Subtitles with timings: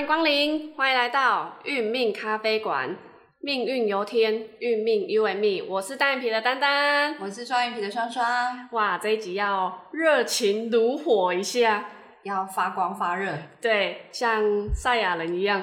[0.00, 2.96] 欢迎光临，欢迎来到运命咖啡馆。
[3.42, 5.62] 命运由天，运命 you and me。
[5.68, 8.24] 我是单眼皮的丹丹，我是双眼皮的双双。
[8.72, 11.84] 哇，这一集要热情如火一下，
[12.22, 14.42] 要发光发热，对，像
[14.74, 15.62] 赛亚人一样，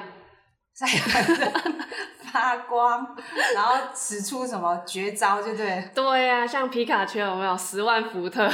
[0.72, 1.52] 赛亚人
[2.32, 3.16] 发光，
[3.56, 5.90] 然后使出什么绝招，就对。
[5.92, 8.48] 对呀，像皮卡丘有没有十万伏特？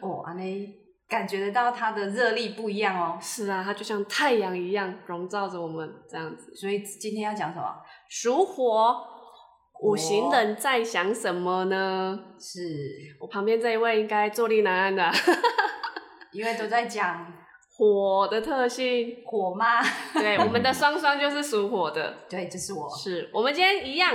[0.00, 0.74] 哦，安尼
[1.08, 3.18] 感觉得到它的热力不一样哦。
[3.20, 6.54] 是啊，它就像太阳一样笼罩着我们这样子。
[6.54, 7.64] 所以今天要讲什么？
[8.08, 8.96] 属火，
[9.82, 12.18] 五行人在想什么呢？
[12.38, 12.60] 是
[13.20, 15.10] 我旁边这一位应该坐立难安的，
[16.32, 17.32] 因为都在讲
[17.76, 19.16] 火的特性。
[19.24, 19.80] 火吗？
[20.12, 22.14] 对，我们的双双就是属火的。
[22.28, 22.88] 对，就是我。
[22.96, 24.14] 是我们今天一样，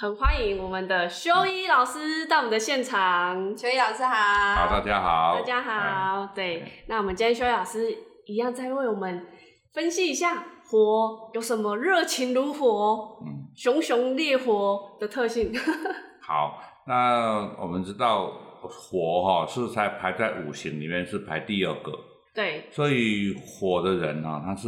[0.00, 3.54] 很欢迎我们的修一老师到我们的现场。
[3.54, 4.14] 修一老师好。
[4.54, 5.34] 好，大家好。
[5.34, 6.32] 大家好。
[6.34, 9.26] 对，那我们今天修一老师一样在为我们
[9.74, 10.42] 分析一下。
[10.64, 13.18] 火有什么热情如火、
[13.54, 15.52] 熊熊烈火的特性？
[16.26, 21.92] 好，那我们知道火哈是才排在五行里面是排第二个，
[22.34, 24.66] 对，所以火的人呢，他是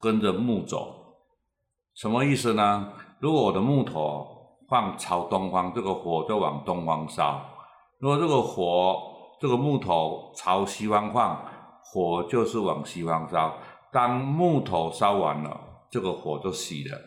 [0.00, 0.94] 跟着木走，
[1.94, 2.94] 什么意思呢？
[3.20, 4.32] 如果我的木头
[4.68, 7.40] 放朝东方，这个火就往东方烧；
[7.98, 8.96] 如果这个火
[9.40, 11.44] 这个木头朝西方放，
[11.84, 13.56] 火就是往西方烧。
[13.92, 16.98] 当木头烧完了，这个火就熄了。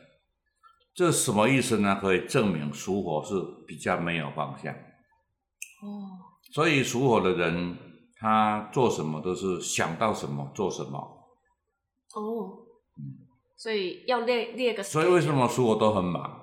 [0.95, 1.97] 这什么意思呢？
[2.01, 3.35] 可以证明属火是
[3.67, 4.73] 比较没有方向。
[4.73, 6.17] 哦。
[6.53, 7.77] 所以属火的人，
[8.19, 10.97] 他做什么都是想到什么做什么。
[12.15, 12.65] 哦。
[12.97, 13.27] 嗯。
[13.55, 14.81] 所以要列列个。
[14.81, 16.38] 所以为什么属火都很忙？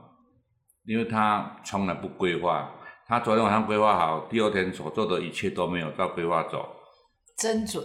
[0.87, 2.73] 因为他从来不规划。
[3.09, 6.67] 他昨天晚上规划好，第二天所做的一切都没有照规划走。
[7.39, 7.85] 真准。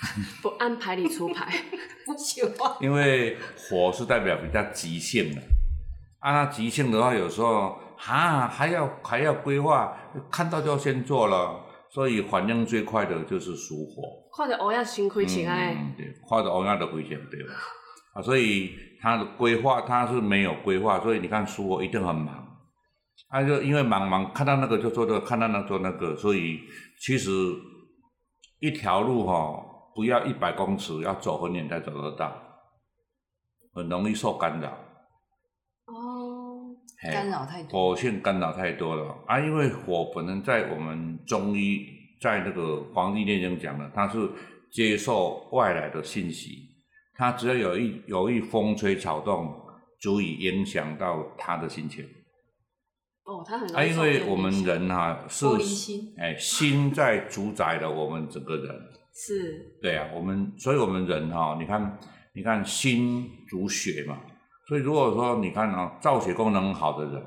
[0.40, 1.52] 不按牌理出牌，
[2.06, 2.74] 不喜欢。
[2.80, 5.42] 因为火是代表比较急性的，
[6.20, 9.94] 按它急性的话，有时候哈还要还要规划，
[10.30, 11.60] 看到就要先做了，
[11.90, 14.02] 所以反应最快的就是属火。
[14.34, 17.52] 看着欧亚先亏钱哎，对，看着欧亚的亏钱对吧？
[18.14, 22.58] 啊，所以他的规划他是没有规划，所以你看书我一定很忙，
[23.28, 26.60] 啊，就因为忙忙看到那个就做这个，看到那做那个，所以
[26.98, 27.30] 其实
[28.58, 29.66] 一条路哈。
[29.92, 32.32] 不要一百公尺，要走很远才走得到，
[33.74, 34.68] 很容易受干扰。
[35.86, 37.90] 哦，干扰太多。
[37.90, 39.40] 火性干扰太多了啊！
[39.40, 41.84] 因为火本身在我们中医
[42.20, 42.62] 在那个
[42.94, 44.30] 《黄帝内经》讲的，它是
[44.70, 46.68] 接受外来的信息，
[47.20, 49.54] 它只要有一有一风吹草动，
[50.00, 52.02] 足以影响到他的心情。
[53.24, 58.74] 哦，他很啊，因为我们人哈是心，哎，心在主宰了我们整个人。
[59.12, 61.98] 是，对啊，我们，所以我们人哈，你看，
[62.32, 64.18] 你看心主血嘛，
[64.66, 67.22] 所以如果说你看啊，造血功能好的人，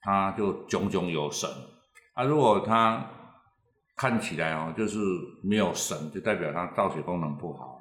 [0.00, 1.48] 他就炯炯有神
[2.14, 3.08] 啊；如果他
[3.94, 4.98] 看起来哦，就是
[5.44, 7.78] 没有神，就代表他造血功能不好。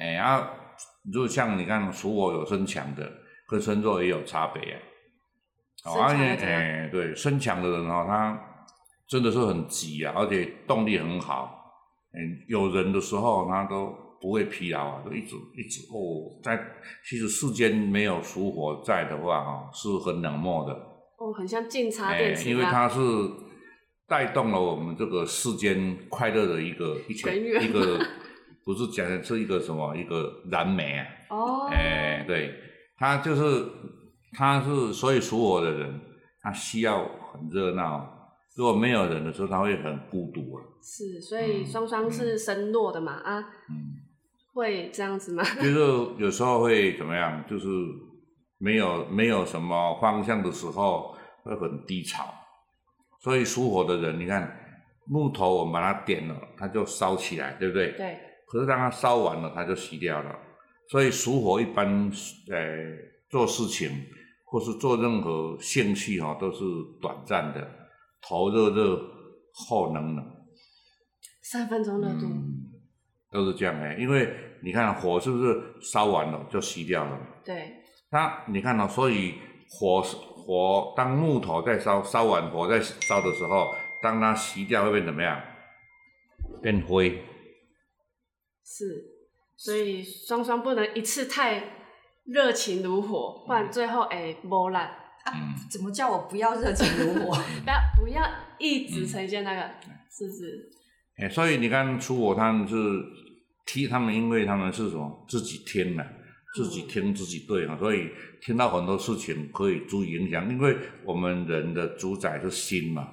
[0.00, 0.50] 哎啊，
[1.12, 3.08] 就像你看属火有身强的，
[3.46, 4.80] 跟身弱也有差别啊。
[5.84, 8.38] 而且哎，对，身强的人哦，他
[9.06, 11.56] 真的是很急啊，而且动力很好。
[12.12, 12.18] 嗯，
[12.48, 16.60] 有人的时候，他都不会疲劳啊，都一直一直哦，在
[17.08, 20.72] 其实世间没有属火在的话，哈，是很冷漠的。
[21.18, 23.00] 哦，很像静插电池因为它是
[24.08, 27.98] 带动了我们这个世间快乐的一个一全一个，
[28.64, 31.06] 不是讲的是一个什么一个燃煤啊。
[31.30, 31.68] 哦。
[31.70, 32.54] 哎，对，
[32.96, 33.66] 他就是
[34.32, 36.00] 他是所以属火的人，
[36.40, 38.16] 他需要很热闹。
[38.56, 40.62] 如果没有人的时候，他会很孤独啊。
[40.82, 43.38] 是，所以双双是身弱的嘛啊，
[43.68, 43.96] 嗯，
[44.54, 45.42] 会这样子吗？
[45.56, 45.76] 就是
[46.18, 47.44] 有时候会怎么样？
[47.48, 47.66] 就是
[48.58, 52.24] 没有没有什么方向的时候，会很低潮。
[53.22, 54.50] 所以属火的人，你看
[55.06, 57.92] 木头，我们把它点了，它就烧起来，对不对？
[57.92, 58.18] 对。
[58.50, 60.36] 可是当它烧完了，它就熄掉了。
[60.88, 62.10] 所以属火一般，
[62.50, 62.58] 呃，
[63.28, 63.88] 做事情
[64.44, 66.64] 或是做任何兴趣哈，都是
[67.00, 67.64] 短暂的。
[68.20, 69.00] 头热热，
[69.54, 70.24] 后冷冷，
[71.42, 72.26] 三分钟热度，
[73.30, 73.96] 都是这样哎。
[74.00, 77.18] 因为你看火是不是烧完了就熄掉了？
[77.44, 77.72] 对。
[78.10, 79.36] 那你看到，所以
[79.68, 83.72] 火火当木头在烧，烧完火在烧的时候，
[84.02, 85.40] 当它熄掉会变怎么样？
[86.60, 87.22] 变灰。
[88.70, 89.04] 是，
[89.56, 91.60] 所以双双不能一次太
[92.24, 94.88] 热情如火，不然最后哎磨烂。
[95.26, 97.36] 嗯，怎么叫我不要热情如火？
[97.64, 98.22] 不要不要
[98.58, 99.60] 一直呈现那个，
[100.10, 100.70] 是不是？
[101.18, 102.76] 哎，所以你看出火，他们是
[103.66, 106.06] 踢他们，因为他们是什么自己听的，
[106.54, 108.08] 自己听自己对啊，所以
[108.40, 113.06] 听到很多事情可以注意影响，因为我们人的主宰是心嘛，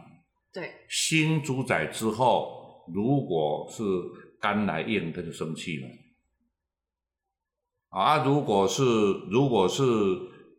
[0.54, 3.84] 对，心主宰之后，如果是
[4.42, 5.88] 肝来应，他就生气了。
[7.90, 8.84] 啊，如果是
[9.32, 9.84] 如果是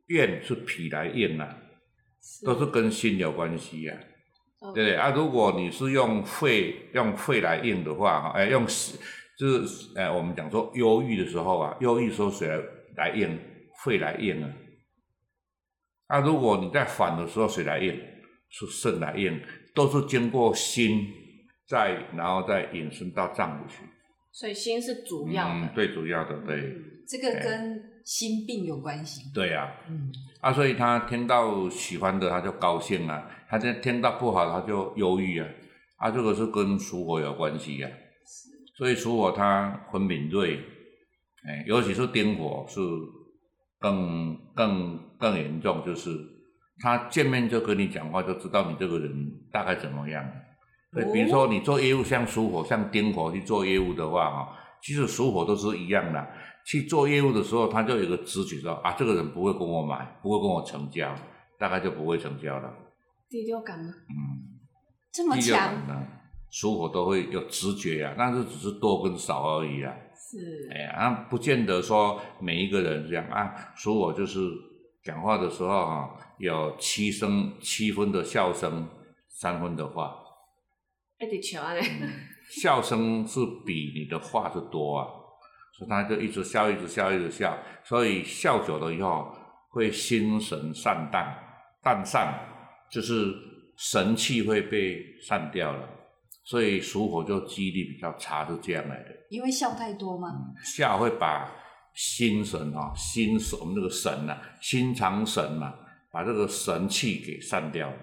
[0.07, 1.57] 怨是脾来应啊，
[2.45, 3.95] 都是跟心有关系呀、
[4.61, 4.97] 哦对不对？
[4.97, 8.67] 啊，如果你是用肺用肺来应的话，哈，哎，用
[9.39, 12.59] 就是哎，我们讲说忧郁的时候啊，忧郁的时候谁来
[12.97, 13.39] 来应？
[13.85, 14.51] 肺来应啊。
[16.09, 18.01] 啊，如果你在反的时候谁来应？
[18.51, 19.39] 是肾来应，
[19.75, 21.07] 都是经过心
[21.69, 23.85] 再然后再引申到脏腑去。
[24.33, 29.31] 所以心是主要嗯的，，最主要的，对，嗯这个跟心病有关系。
[29.35, 30.11] 对啊、嗯，
[30.41, 35.49] 啊，所以他听到喜欢的他就高兴啊，他听听到不好他就忧郁啊，
[35.97, 37.89] 啊，这个是跟属火有关系呀、
[38.77, 40.61] 所以属火它很敏锐，
[41.45, 42.81] 哎，尤其是丁火是
[43.81, 46.11] 更更更严重，就是
[46.81, 49.11] 他见面就跟你讲话，就知道你这个人
[49.51, 50.25] 大概怎么样。
[50.93, 56.27] 对，比如说你做业务像属火、像丁火去做业务的话，哈，其实属火都是一样的。
[56.65, 61.15] 去做业务的时候，他就有一个直觉说啊，这个人不会跟我买，不会跟我成交，
[61.59, 62.71] 大概就不会成交了。
[63.31, 63.93] 第六感吗？
[64.11, 64.61] 嗯，
[65.11, 66.03] 这么强，感呢，
[66.51, 69.95] 属火都会有直觉啊，但是只是多跟少而已啊。
[70.15, 73.51] 是哎呀，啊，不见得说每一个人这样啊。
[73.75, 74.39] 属火就是
[75.03, 78.87] 讲话的时候啊，有七声七分的笑声，
[79.31, 80.15] 三分的话，
[81.21, 81.83] 一直笑安尼，
[82.63, 85.07] 笑声是比你的话是多啊，
[85.77, 89.33] 所以他就一直笑，一直笑，一直笑，所以笑久了以后
[89.71, 91.37] 会心神散淡，
[91.83, 92.33] 淡散
[92.91, 93.35] 就是
[93.77, 95.89] 神气会被散掉了，
[96.45, 99.11] 所以属火就记忆力比较差，是这样来的。
[99.31, 100.29] 因为笑太多嘛。
[100.65, 101.51] 笑会把
[101.95, 105.75] 心神啊、心神我们这个神呐、心藏神嘛、
[106.13, 107.97] 把这个神气给散掉了。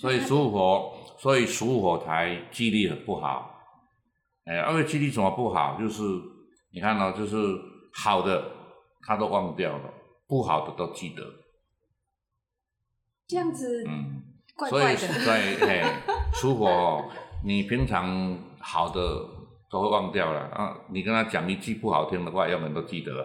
[0.00, 3.54] 所以属火，所以属火台记忆力很不好。
[4.44, 5.76] 哎，因为记忆力怎么不好？
[5.78, 6.02] 就是
[6.72, 7.36] 你看到、就是
[7.92, 8.50] 好的
[9.06, 9.90] 他都忘掉了，
[10.26, 11.22] 不好的都记得。
[13.26, 14.22] 这样子嗯，
[14.56, 15.00] 怪所以怪的。
[15.24, 15.84] 对，嘿，
[16.32, 17.04] 属火哦，
[17.44, 19.00] 你平常好的
[19.70, 20.74] 都会忘掉了啊。
[20.88, 23.24] 你跟他讲一句不好听的话，永远都记得了。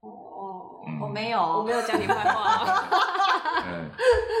[0.00, 2.66] 哦，嗯我没有，我没有讲你坏话哦，
[3.66, 3.90] 嗯，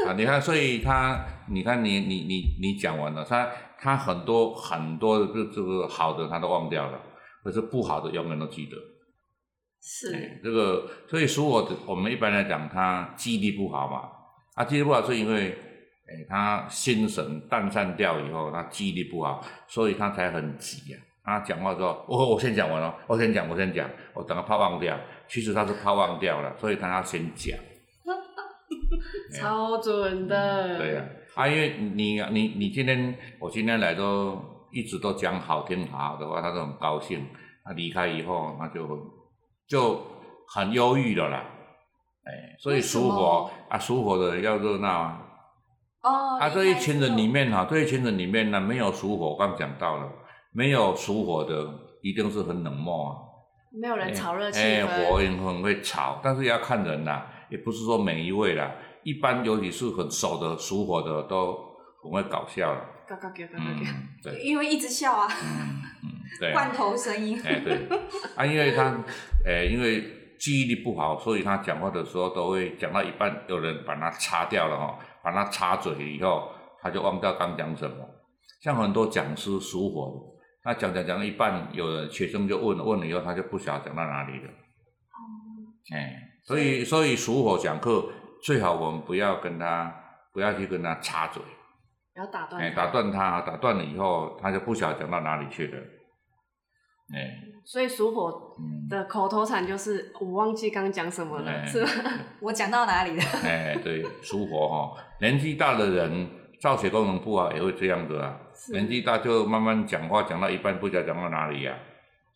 [0.08, 7.00] 啊，你看，所以他，你看你你你你讲完了，他他很多很多的这这个好的他都忘掉了，
[7.42, 8.76] 可是不好的永远都记得。
[9.82, 14.08] 是哎，这个所以属我的，我们一般来讲，他记忆力不好嘛，
[14.54, 15.50] 啊，记忆力不好是因为，
[16.06, 21.00] 哎，他心神淡散掉以后，他记忆力不好，所以他才很急啊。
[21.22, 24.98] 他讲话说，我我先讲完了，我先讲，我先讲，我等他怕忘掉。
[25.28, 27.56] 其实他是怕忘掉了，所以他要先讲。
[29.38, 34.38] 超准的，对呀、啊，因为你你你今天我今天来都
[34.72, 37.26] 一直都讲好听好的话，他都很高兴。
[37.62, 38.88] 他离开以后，他就
[39.68, 40.02] 就
[40.48, 41.44] 很忧郁的啦。
[42.24, 45.20] 哎，所以属火啊，属火的要热闹啊。
[46.02, 50.10] 哦，啊，这一群人里面，面哈，这一群人里面呢，没有属火，我刚讲到了，
[50.52, 51.54] 没有属火的，
[52.02, 53.16] 一定是很冷漠啊。
[53.78, 58.72] 没有人炒热气哎，火也很会吵，但是也要看人啦，也不是说每一位啦。
[59.02, 61.58] 一般尤其是很熟的属火的，都
[62.02, 62.80] 很会搞笑了。
[63.08, 63.64] 嘎嘎嘎嘎嘎
[64.22, 67.40] 对， 因为一直笑啊，嗯嗯，对啊，罐头声音。
[67.42, 67.88] 哎对，
[68.36, 69.02] 啊，因为他，
[69.44, 70.04] 哎，因为
[70.38, 77.96] 记忆力不好，所以他讲话的时候都会讲到一半，有人把他擦掉了哈，把他插嘴以后，他就忘掉刚讲什么。
[78.62, 80.20] 像很多讲师属火的，
[80.62, 84.50] 他讲讲讲到一半，有的学生就问了，问了以后他就不晓得讲到哪里了。
[85.92, 88.04] 哎，所以所以属火讲课
[88.42, 89.94] 最好我们不要跟他
[90.32, 91.42] 不要去跟他插嘴，
[92.14, 92.86] 不要打断哎，他。
[92.86, 95.78] 打断他，打断了以后他就不晓得讲到哪里去了。
[97.12, 101.66] 哎，所以属火嗯，的口头禅就是我忘记刚讲什么了，哎。
[101.66, 101.90] 是吧？
[102.40, 103.22] 我讲到哪里了？
[103.44, 106.28] 哎，对，属火哈、年纪大的人
[106.60, 108.38] 造血功能不好也会这样子啊。
[108.72, 111.76] 年纪大就慢慢讲话，讲到一半不知道讲到哪里呀、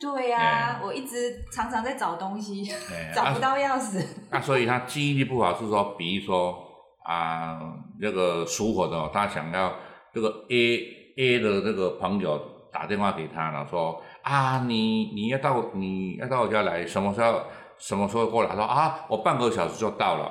[0.05, 4.05] 对呀、哎我一直常常在找东西，哎， 找不啊到钥匙。
[4.31, 6.55] 啊，所以他记忆力不好是说，比如说
[7.05, 7.59] 啊，
[7.99, 9.73] 这个属火的哦，他想要
[10.13, 10.79] 这个 A
[11.17, 12.39] A 的这个朋友
[12.71, 17.41] 打电话给他了，说啊，你你要到你要到我家来，什么时候
[17.79, 18.51] 什么时候过来？
[18.51, 20.31] 他说啊，我半个小时就到了。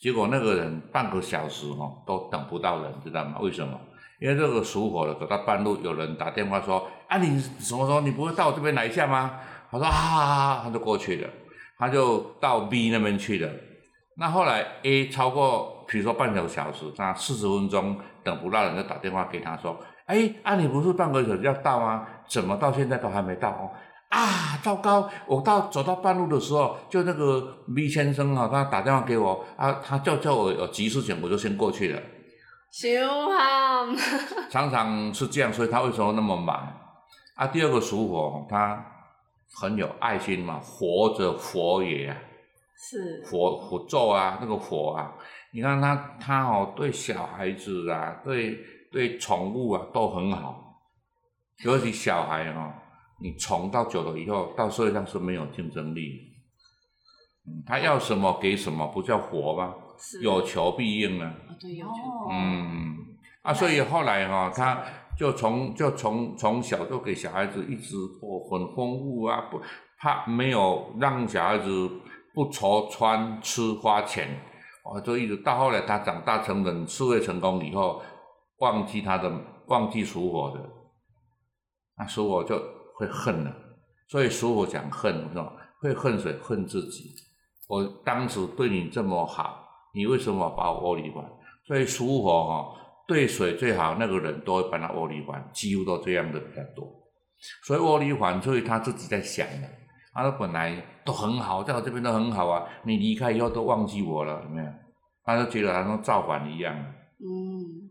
[0.00, 3.38] 结果那个人半个小时哦都等不到人，知道吗？
[3.40, 3.76] 为什么？
[4.20, 9.40] 因为这个属火的走到半路，有人打电话说啊，你什么时候你不会到我这边来一下吗？
[9.70, 11.28] 他说啊，他就过去了，
[11.78, 13.50] 他就到 B 那边去了。
[14.16, 22.06] 那后来 A 超过，比如说半个小时，那四十分钟等不到人，就打电话给他说，哎，啊，你不是半个小时要到吗？
[22.28, 23.50] 怎么到现在都还没到？
[23.50, 23.70] 哦，
[24.08, 25.08] 啊，糟糕！
[25.26, 27.40] 我到走到半路的时候，就那个
[27.74, 32.00] B 先生啊，他打电话给我，啊，他叫叫我有急事情，我就先过去了。
[32.72, 32.88] 小
[33.28, 33.96] 汉，
[34.50, 36.68] 常常是这样，所以他为什么那么忙？
[37.38, 38.84] 啊，第二个属火，他
[39.60, 42.16] 很有爱心嘛，活着佛也啊，
[42.76, 45.14] 是佛佛咒啊，那个佛啊，
[45.52, 48.58] 你看他他哦，对小孩子啊，对
[48.90, 50.82] 对宠物啊都很好，
[51.64, 52.72] 尤其小孩哦，
[53.20, 56.20] 你宠到久了以后，到社会上是没有竞争力。
[57.46, 59.76] 嗯，他要什么给什么，不叫活吗？
[59.96, 61.32] 是有求必应啊。
[61.48, 62.96] 啊，对，有求，哦，嗯，
[63.42, 64.82] 啊，所以后来哈、他
[65.18, 69.60] 就从就从从小就给小孩子一直哦很丰富啊，不
[69.98, 71.90] 怕没有让小孩子
[72.32, 74.28] 不愁穿吃花钱，
[74.84, 78.00] 哦，就一直到后来他长大成人，事业成功以后，
[78.58, 79.28] 忘记他的
[79.66, 80.64] 忘记属火的，
[81.96, 82.56] 那属火就
[82.94, 83.52] 会恨了，
[84.08, 85.52] 所以属火讲恨是吧？
[85.80, 86.32] 会恨谁？
[86.40, 87.14] 恨自己。
[87.68, 91.24] 我当时对你这么好，你为什么把我窝里还？
[91.66, 92.74] 所以属火哈、
[93.08, 96.86] 对水最好那个人都会把他窝里反，几乎都这样的比较多。
[97.64, 99.68] 所以窝里反，所以他自己在想的，
[100.12, 104.68] 他说本来都很好，在我这边都很好啊，你离开以后都忘记我了，有没有？
[105.24, 106.74] 他就觉得好像造反一样，
[107.18, 107.88] 嗯，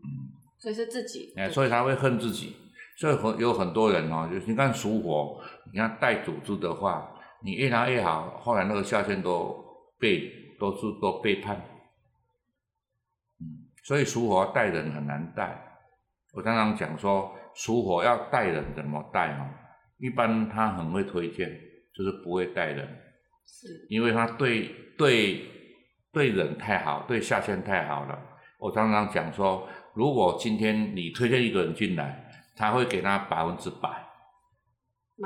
[0.58, 2.54] 所以是自己，哎，所以他会恨自己。
[2.96, 5.40] 所以很有很多人哦，就是你看属火，
[5.72, 7.08] 你看带组织的话，
[7.42, 9.56] 你越拿越好，后来那个下线都
[9.98, 11.60] 被都是都背叛。
[13.88, 15.58] 嗯，所以属火带人很难带。
[16.34, 19.48] 我常常讲说，属火要带人怎么带哦？
[19.98, 21.50] 一般他很会推荐，
[21.94, 22.86] 就是不会带人，
[23.46, 25.40] 是因为他对对
[26.12, 28.18] 对人太好，对下线太好了。
[28.58, 33.88] 我常常讲说，如果今天你推荐一个人进来，他会给他百分之百，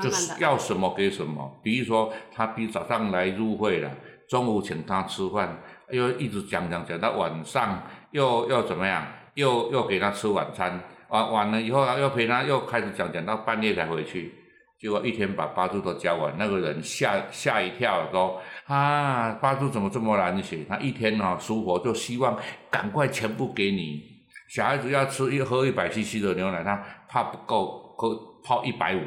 [0.01, 1.59] 就是要什么给什么。
[1.61, 3.91] 比如说，他比早上来入会了，
[4.29, 14.33] 中午请他吃饭，又一直讲讲讲到晚上，又又怎么样，又又给他吃晚餐，完完了以后又陪他又开始讲讲到半夜才回去，
[14.79, 20.63] 结果一天把八柱都教完，那个人吓吓一跳，说啊八柱怎么这么难写？
[20.69, 22.39] 他一天哦属火就希望
[22.71, 24.01] 赶快全部给你。
[24.49, 26.75] 小孩子要吃一喝一百 CC 的牛奶，他
[27.09, 29.01] 怕不够，喝泡一百五，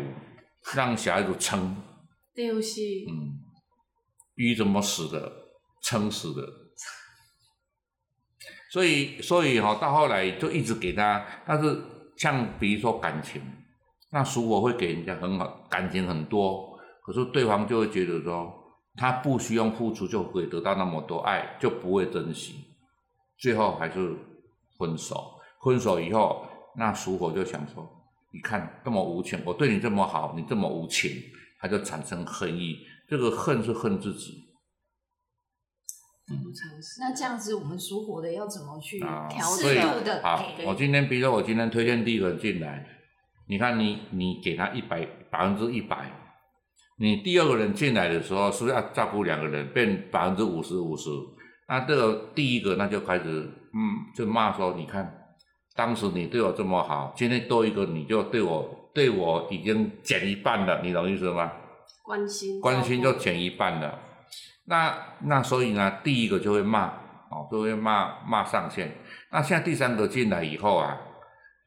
[0.75, 1.77] 让小孩子撑。
[2.35, 3.39] 就是嗯，
[4.35, 5.33] 鱼怎么死的？
[5.83, 6.43] 撑死的。
[8.77, 11.81] 所以，所以哈、到后来就一直给他，但是
[12.15, 13.41] 像比如说感情，
[14.11, 18.53] 那属火会给人家很好，感情很多，可是对方就会觉得说，
[18.95, 22.67] 他不需要付出就可以得到那么多爱，就不会珍惜，
[23.39, 24.15] 最后还是
[24.79, 25.33] 分手。
[25.65, 27.83] 分手以后，那属火就想说，
[28.31, 31.11] 你看这么无情，我对你这么好，你这么无情，
[31.59, 32.77] 他就产生恨意。
[33.09, 34.45] 这个恨是恨自己
[36.35, 39.29] 不尝试，那这样子，我们属火的要怎么去啊。
[39.31, 40.21] 调适度的？
[40.23, 42.85] 好哎，我今天比如说我今天推荐第一个人进来，
[43.49, 46.11] 你看你你给他一百百分之一百，
[46.99, 51.11] 你第二个人进来的时候，是不是要照顾两个人，变百分之五十五十？
[51.69, 55.13] 那这个第一个那就开始嗯，就骂说，你看
[55.77, 61.53] 当时你对我这么好，今天多一个你就对我对我已经减一半了，你懂意思吗？
[62.03, 64.01] 关心关心就减一半了。
[64.67, 66.87] 那那所以呢，第一个就会骂
[67.31, 68.97] 哦，就会骂骂上线。
[69.31, 70.97] 那现在第三个进来以后啊，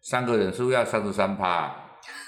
[0.01, 1.75] 三个人是不是要三十三趴、啊？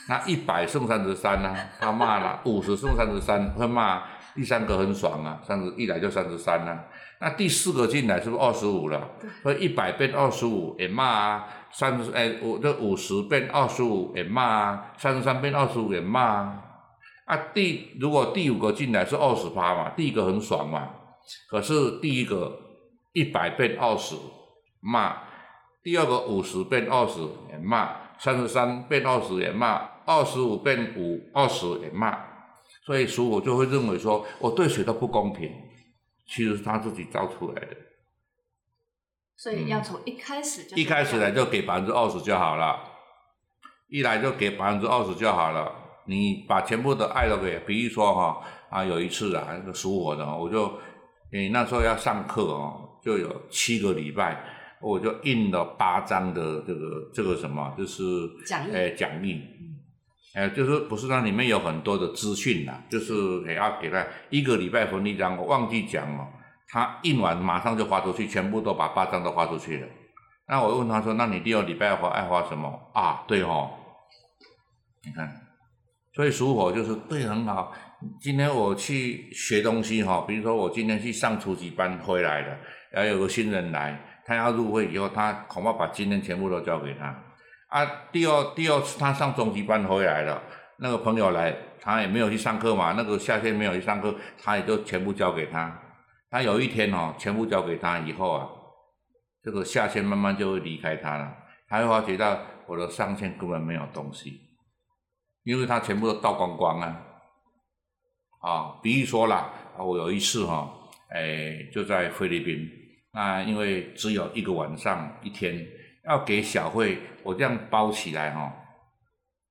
[0.07, 1.55] 那一百送三十三呢？
[1.79, 4.01] 他骂了，五十送三十三，会骂
[4.33, 6.85] 第三个很爽啊，三十一来就三十三了。
[7.19, 9.09] 那第四个进来是不是二十五了？
[9.43, 16.63] 所以一百变二十五也骂啊，三十哎我这五十变二十五也骂啊，三十三变二十五也骂啊。
[17.31, 20.89] 啊，第如果第五个进来是二十趴嘛，第一个很爽嘛，
[21.49, 22.59] 可是第一个
[23.13, 24.17] 一百变二十
[24.81, 25.15] 骂，
[25.81, 32.19] 第二个五十变二十也骂，三十三变二十也骂，二十五变五二十也骂，
[32.85, 35.49] 所以属我就会认为说我对谁都不公平，
[36.27, 37.77] 其实是他自己造出来的，
[39.37, 42.77] 所以要从一开始就一开始来就给百分之二十就好了，
[43.87, 45.77] 一来就给百分之二十就好了。
[46.11, 50.71] 你把全部的爱都给，比如说哈啊，有一次啊，那个属我的哦，我就
[51.31, 54.43] 你那时候要上课哦，就有七个礼拜，
[54.81, 58.03] 我就印了八张的这个这个什么，就是
[58.45, 59.41] 讲义哎奖励，
[60.35, 63.13] 哎，就是不是那里面有很多的资讯呐，就是
[63.47, 66.27] 也要给他一个礼拜分一张，我忘记讲哦，
[66.67, 69.87] 他印完马上就发出去，全部都把八张都发出去了。
[70.47, 72.67] 那我问他说，那你第二礼拜发爱发什么？
[72.93, 73.23] 啊？
[73.25, 73.71] 对哦，
[75.05, 75.40] 你看，
[76.13, 77.73] 所以属火就是对很好。
[78.19, 82.57] 今天我去学东西哈，比如说我今天去上初级班回来了，
[82.91, 87.15] 然后有个新人来，他要入会以后，他恐怕把今天全部都交给他。
[87.67, 90.41] 啊，第二第二次他上中级班回来了，
[90.79, 95.79] 那个朋友来，他也没有去上课嘛，那个下线没有去上课，他也就全部交给他。
[96.29, 98.47] 他有一天哦，全部交给他以后啊，
[99.43, 101.31] 这个下线慢慢就会离开他了，
[101.69, 102.37] 他会发觉到
[102.67, 104.39] 我的上线根本没有东西，
[105.43, 107.05] 因为他全部都倒光光啊。
[108.41, 110.71] 啊，比如说啦，我有一次哈，
[111.09, 112.67] 哎，就在菲律宾，
[113.13, 115.65] 那因为只有一个晚上一天。
[116.03, 118.51] 要给小费，我这样包起来哈，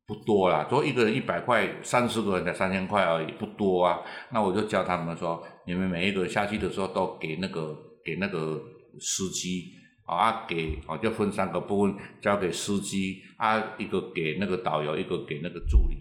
[0.04, 4.00] 不多啦，说一个人一百块，三十个人才三千块而已，不多啊。
[4.30, 7.72] 那我就教他们说，你们每一个下去的时候都给那个
[8.04, 8.60] 给那个
[8.98, 9.70] 司机
[10.14, 15.96] 啊，给啊就分三个部分，交给司机啊，一个给那个导游，一个给那个助理，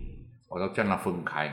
[0.47, 1.47] 我都叫他分开。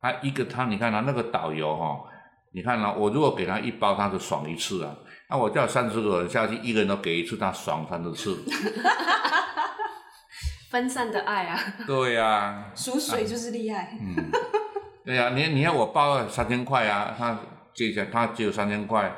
[0.00, 2.04] 啊，一个他你看他那个导游哈，
[2.52, 4.94] 你看呢，我如果给他一包，他就爽一次啊。
[5.28, 8.36] 那我叫三十个人下去，一个人都给一次，他爽三十次。
[10.70, 11.58] 分散的爱啊！
[11.86, 13.96] 对呀，属水就是厉害。
[14.00, 14.30] 嗯，
[15.04, 17.38] 对呀，你你要我包三千块啊，他
[17.72, 19.10] 借下他只有三千块，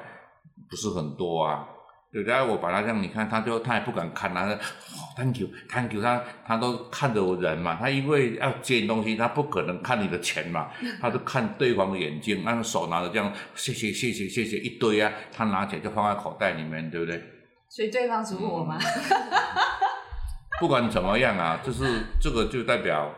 [0.71, 1.67] 不是很多啊。
[2.11, 4.59] 对，然后我把他这样，你看，他就他也不敢看，他说
[5.15, 10.71] ，Thank you，Thank you，他他都看着我人嘛，他因为要接东西，他不可能看你的钱嘛，
[11.03, 17.23] 他就看对方的眼睛，那手拿着这样，谢谢谢谢谢谢一堆啊，他拿起来就放在口袋里面，对不对？
[17.69, 18.79] 所以对方属我吗？
[20.59, 21.85] 不管怎么样啊，就是
[22.19, 23.15] 这个就代表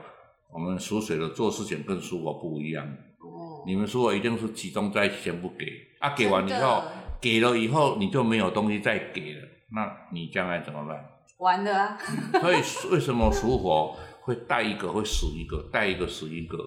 [0.53, 2.85] 我们属水的做事情跟属火不一样。
[2.85, 5.65] 哦，你们属火一定是集中在一起全部给，
[6.01, 6.83] 啊，给完以后。
[7.21, 11.05] 给了以后你就没有东西再给了，那你将来怎么办？
[11.39, 11.99] 完了啊！
[12.41, 12.57] 所以
[12.93, 16.59] 为什么属火会带一个会死一个，带一个死一个？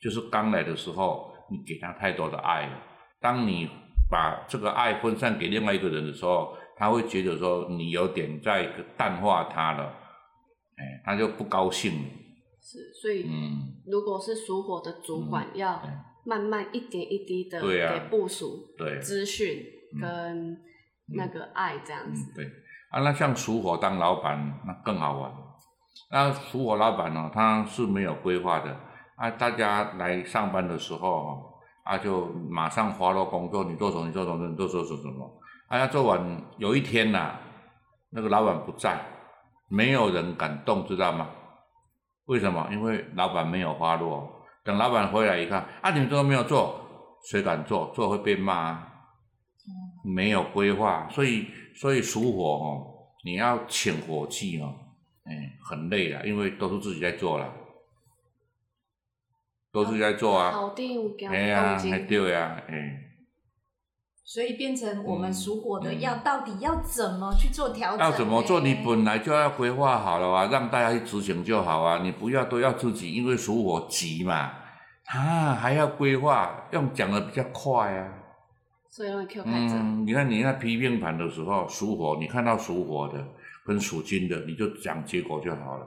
[0.00, 2.82] 就是刚来的时候你给他太多的爱了，
[3.20, 3.68] 当你
[4.08, 9.84] 把这个爱分散给另外一个人的时候，他会觉得说你有点在淡化他了，
[10.76, 12.08] 哎，他就不高兴了。
[12.62, 15.82] 是，所以嗯，如果是属火的主管，要
[16.24, 18.68] 慢慢一点一滴的给部署
[19.02, 19.79] 资讯。
[19.98, 20.56] 跟
[21.16, 22.44] 那个爱这样子，对
[22.90, 25.32] 啊，那像属火当老板那更好玩。
[26.12, 28.76] 那属火老板呢，他是没有规划的
[29.16, 29.30] 啊。
[29.30, 31.42] 大家来上班的时候
[31.84, 34.06] 啊，就马上花落工作，你做什么？
[34.06, 34.46] 你做什么？
[34.48, 34.84] 你做什么？
[34.84, 35.40] 什么？
[35.68, 37.36] 啊，要做完有一天呐，
[38.10, 39.00] 那个老板不在，
[39.68, 41.28] 没有人敢动，知道吗？
[42.26, 42.68] 为什么？
[42.70, 44.28] 因为老板没有花落。
[44.64, 46.80] 等老板回来一看，啊，你们都没有做，
[47.30, 47.90] 谁敢做？
[47.94, 48.89] 做会被骂。
[50.02, 52.86] 没有规划，所以所以属火哦，
[53.24, 54.74] 你要请火气哦，
[55.24, 57.52] 哎，很累啊，因为都是自己在做了，
[59.72, 60.52] 都是在做啊，
[61.30, 63.00] 哎呀，还对呀，哎，
[64.24, 68.00] 所以变成我们属火的要到底要怎么去做调整？
[68.00, 68.60] 要怎么做？
[68.60, 74.52] 你本来就要规划好了啊，让大家去执行就好啊，你不要都要自己，因为属火急嘛，
[75.06, 78.16] 啊，还要规划，用讲的比较快啊。
[78.90, 83.24] 所以用 Q 开嗯，你看你那批命盘的时候属火，你看到属火的
[83.64, 85.86] 跟属金的，你就讲结果就好了。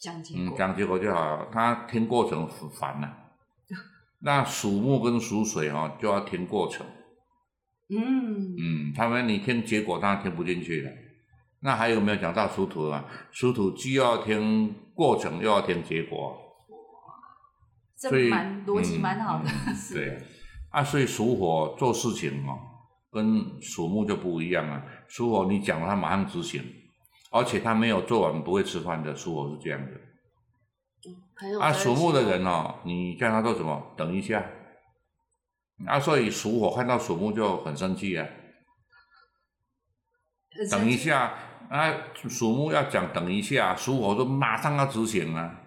[0.00, 0.44] 讲结果。
[0.44, 1.48] 嗯，讲结果就好了。
[1.52, 3.14] 他听过程很烦呐。
[4.20, 6.84] 那属木跟属水哦，就要听过程。
[7.88, 8.56] 嗯。
[8.58, 10.90] 嗯，他们你听结果，他听不进去的。
[11.60, 13.04] 那还有没有讲到属土啊？
[13.30, 16.30] 属土既要听过程，又要听结果。
[16.30, 16.76] 哇，
[17.96, 19.48] 这蛮逻辑蛮好的。
[19.92, 20.16] 对。
[20.16, 20.22] 啊，
[20.84, 22.58] 所以属火做事情哦，
[23.10, 24.84] 跟属木就不一样啊。
[25.08, 26.62] 属火你讲了，他马上执行，
[27.30, 29.16] 而且他没有做完不会吃饭的。
[29.16, 29.92] 属火是这样的。
[31.60, 33.94] 啊，属木的人哦，你叫他做什么？
[33.96, 34.44] 等一下。
[35.86, 38.26] 啊，所以属火看到属木就很生气啊。
[40.70, 41.32] 等一下，
[41.70, 41.94] 啊，
[42.28, 45.58] 属木要讲等一下，属火就马上要执行啊，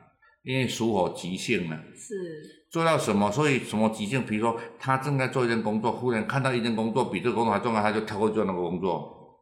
[0.44, 1.82] 因为属火急性啊。
[1.96, 2.61] 是。
[2.72, 3.30] 做到什么？
[3.30, 4.26] 所以什么极限？
[4.26, 9.38] 比如说，他正在做一件工作，忽然看到一件工作比这个工作还重要，他就跳过做那个工作。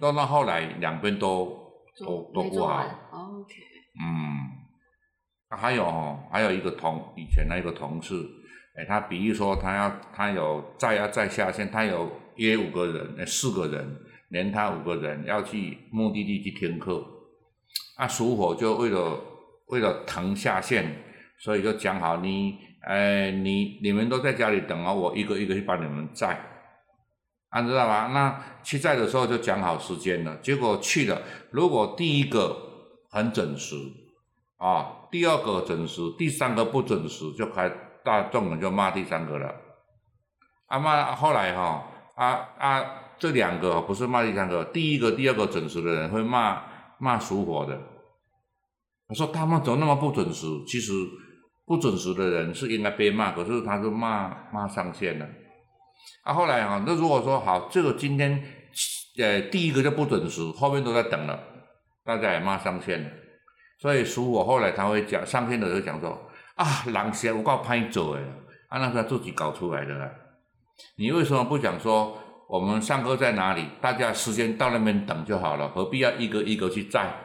[0.00, 1.44] 到到后来，两边都
[2.00, 2.82] 都都不好。
[3.12, 3.54] OK。
[4.00, 4.48] 嗯。
[5.50, 8.14] 还有哦，还有一个同以前那个同事，
[8.76, 13.96] 哎，他比如说他要他有再要再下线，他有约五个人，哎，四个人，
[14.30, 17.04] 连他五个人要去目的地去听课。
[17.96, 19.20] 啊，属火就为了。
[19.68, 20.84] 为了腾下线，
[21.44, 26.40] 所以就讲好你，呃，你你们都在家里等啊，我一个一个去帮你们载，
[27.50, 28.06] 啊，知道吧？
[28.14, 32.56] 那去载的时候就讲好时间了，结果去了，如果第一个
[33.10, 33.76] 很准时，
[34.56, 37.70] 啊，第二个准时，第三个不准时，就开
[38.02, 39.54] 大众人就骂第三个了，
[40.68, 41.84] 啊骂后来哈，
[42.16, 42.84] 啊啊
[43.18, 46.62] 这两个不是骂第三个，第一个、第二个准时的人会骂
[46.98, 47.78] 骂属火的。
[49.06, 50.46] 他说他们怎么那么不准时？
[50.66, 50.90] 其实
[51.66, 55.26] 不准时的人是应该被骂，可是他是骂骂上线了。
[56.22, 58.42] 啊，后来啊，那如果说好，这个今天
[59.18, 61.38] 呃第一个就不准时，后面都在等了，
[62.04, 63.10] 大家也骂上线了。
[63.78, 68.22] 所以属我后来他会讲上线的时候讲说啊，狼先我告拍走哎，
[68.68, 70.14] 啊那是他自己搞出来的。
[70.96, 73.66] 你为什么不讲说我们上课在哪里？
[73.80, 77.20] 大家时间到那边等就好了，何必要一个一个去载？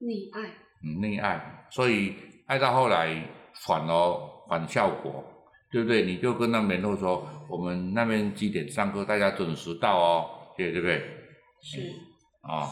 [0.00, 2.14] 溺爱，溺爱，所以
[2.46, 3.22] 爱到后来
[3.66, 5.24] 反而反效果，
[5.70, 6.04] 对不对？
[6.04, 10.98] 你就跟他们联络说，我们那边几点上课，大家准时到哦，对对不对？
[11.62, 11.80] 是。
[12.42, 12.68] 啊，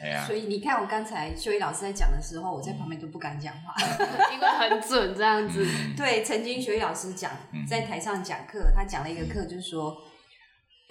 [0.00, 3.74] 哎呀，所以你看，我刚才秀仪老师在讲的时候，我在旁边都不敢讲话。
[4.32, 5.66] 因为很准这样子。
[5.66, 5.96] 嗯。
[5.96, 9.96] 对，曾经学仪老师讲嗯，在台上讲课，他讲了一个课，就是说，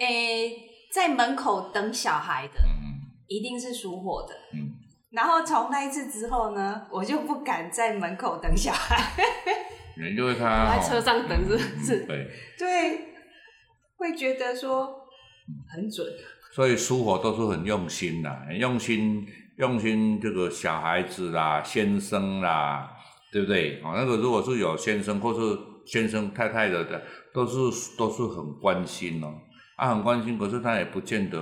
[0.00, 0.52] 诶，
[0.92, 3.00] 在门口等小孩的，嗯。
[3.28, 4.34] 一定是属火的。
[4.52, 4.70] 嗯
[5.16, 9.14] 然后从那一次之后呢，我就不敢在门口等小孩。
[9.96, 13.00] 嗯，因为他在车上等是不是嗯对，对，
[13.96, 15.08] 会觉得说
[15.72, 16.06] 很准。
[16.52, 19.26] 所以属火都是很用心的，很用心
[19.56, 22.90] 用心这个小孩子啦、先生啦，
[23.32, 23.80] 对不对？
[23.82, 27.02] 哦，那个如果是有先生或是先生太太的的，
[27.32, 29.32] 都是都是很关心哦，
[29.76, 31.38] 啊，很关心，可是他也不见得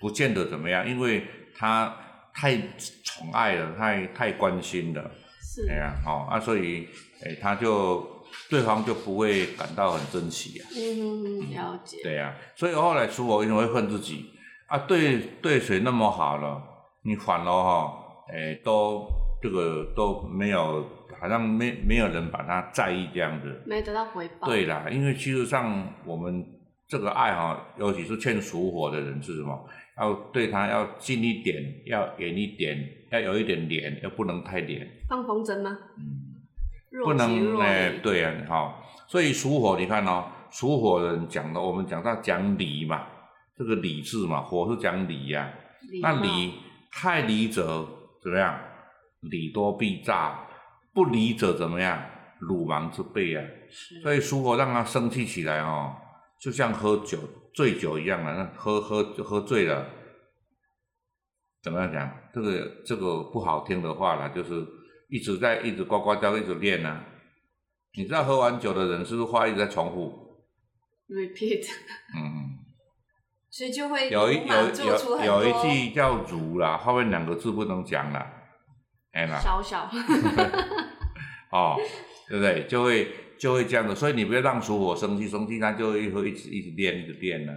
[0.00, 1.24] 不见得怎么样，因为
[1.56, 1.96] 他
[2.36, 2.54] 太
[3.02, 6.86] 宠爱了，太太关心了，是哎呀，哦啊，所以
[7.24, 8.06] 哎，他就
[8.50, 10.68] 对方就不会感到很珍惜啊。
[10.76, 11.96] 嗯，了解。
[12.02, 14.30] 对呀、所以后来属火为什么会恨自己
[14.66, 14.76] 啊？
[14.80, 16.62] 对对谁那么好了，
[17.02, 17.98] 你反了哈，
[18.30, 19.08] 哎，都
[19.40, 20.84] 这个都没有，
[21.18, 23.62] 好像没没有人把他在意这样子。
[23.64, 24.46] 没得到回报。
[24.46, 26.44] 对啦，因为其实上我们
[26.86, 29.58] 这个爱哈，尤其是欠属火的人是什么？
[29.98, 34.88] 要对他要近一点，要远一点，要有一点脸，又不能太脸。
[35.08, 35.76] 放风筝吗？
[35.98, 36.34] 嗯。
[37.04, 37.98] 不能若哎、离。
[37.98, 43.06] 对啊，好，所以属火，你看哦，属火的人讲的，我们讲到讲理嘛，
[43.54, 45.52] 这个理字嘛，火是讲理呀、
[46.00, 46.54] 那理
[46.90, 47.86] 太理者
[48.22, 48.58] 怎么样？
[49.20, 50.46] 理多必诈，
[50.94, 52.02] 不理者怎么样？
[52.38, 53.44] 鲁莽之辈啊。
[53.68, 55.94] 是所以属火让他生气起来哦，
[56.40, 57.18] 就像喝酒
[57.56, 59.88] 醉酒一样啊，那喝喝喝醉了，
[61.62, 62.16] 怎么样讲？
[62.34, 64.64] 这个这个不好听的话啦，就是
[65.08, 67.02] 一直在一直呱呱叫，一直练啊。
[67.94, 70.44] 你知道喝完酒的人是不是话一直在重复
[71.08, 71.66] ？repeat，
[72.14, 72.58] 嗯，
[73.48, 78.30] 所以就会有一有做出很有有一句叫“儒”啦，后面两个字不能讲啦，
[79.12, 79.88] 哎啦，小小
[81.50, 81.76] 哦，
[82.28, 82.66] 对不对？
[82.66, 87.52] 就会就会这样的，所以你不要让属火生气，生气它就会一直一直练，一直练了。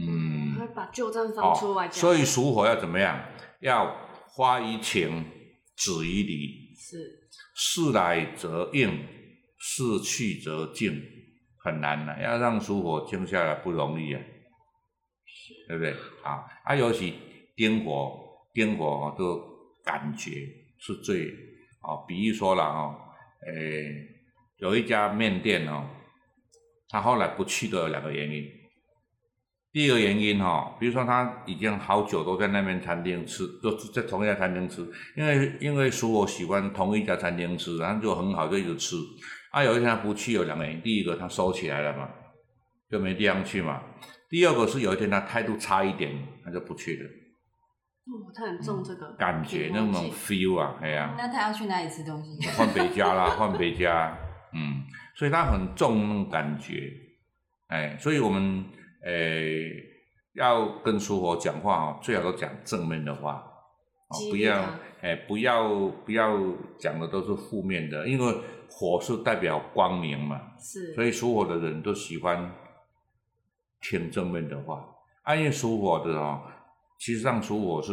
[0.00, 3.18] 嗯，会把旧账放出来哦，所以属火要怎么样？
[3.60, 5.24] 要花于情，
[5.76, 8.90] 止于理，是事来则应，
[9.58, 11.00] 事去则静，
[11.58, 14.20] 很难的、要让属火静下来不容易啊，
[15.68, 15.92] 对不对？
[16.24, 17.14] 啊，啊，尤其
[17.54, 18.18] 丁火，
[18.52, 19.40] 丁火哦，这个
[19.84, 20.30] 感觉
[20.78, 21.28] 是最
[21.82, 22.96] 哦，比喻说了哦，
[23.46, 24.08] 诶，
[24.64, 25.84] 有一家面店哦，
[26.88, 28.44] 他后来不去的有两个原因。
[29.70, 34.80] 第一个原因哦、比如说他已经好久都在那边餐厅吃，都在同一家餐厅吃，
[35.16, 38.96] 因为因为叔我喜欢同一家餐厅吃，然后就很好，就一直吃。
[39.50, 42.08] 啊，有一天他不去，有两个原因，第一个他收起来了嘛，
[42.90, 43.82] 就没地方去嘛。
[44.30, 46.10] 第二个是有一天他态度差一点，
[46.42, 47.04] 他就不去了，
[48.06, 52.48] 哦，他很重这个感觉那种 feel 啊，哎呀、那他要去哪里吃东西？
[52.56, 54.16] 换别家啦，换别家，
[54.54, 56.92] 嗯，所以他很重那种感觉，
[57.66, 58.64] 哎，所以我们
[59.04, 59.70] 诶、
[60.34, 63.44] 要跟属火讲话哦，最好都讲正面的话，
[64.08, 65.68] 哦不要他哎、不要
[66.06, 66.40] 不要
[66.78, 68.34] 讲的都是负面的，因为
[68.70, 72.54] 火是代表光明嘛，是所以属火的人都喜欢
[73.82, 74.88] 听正面的话。
[75.22, 76.42] 啊，因为属火的哦，
[76.98, 77.92] 其实上属火是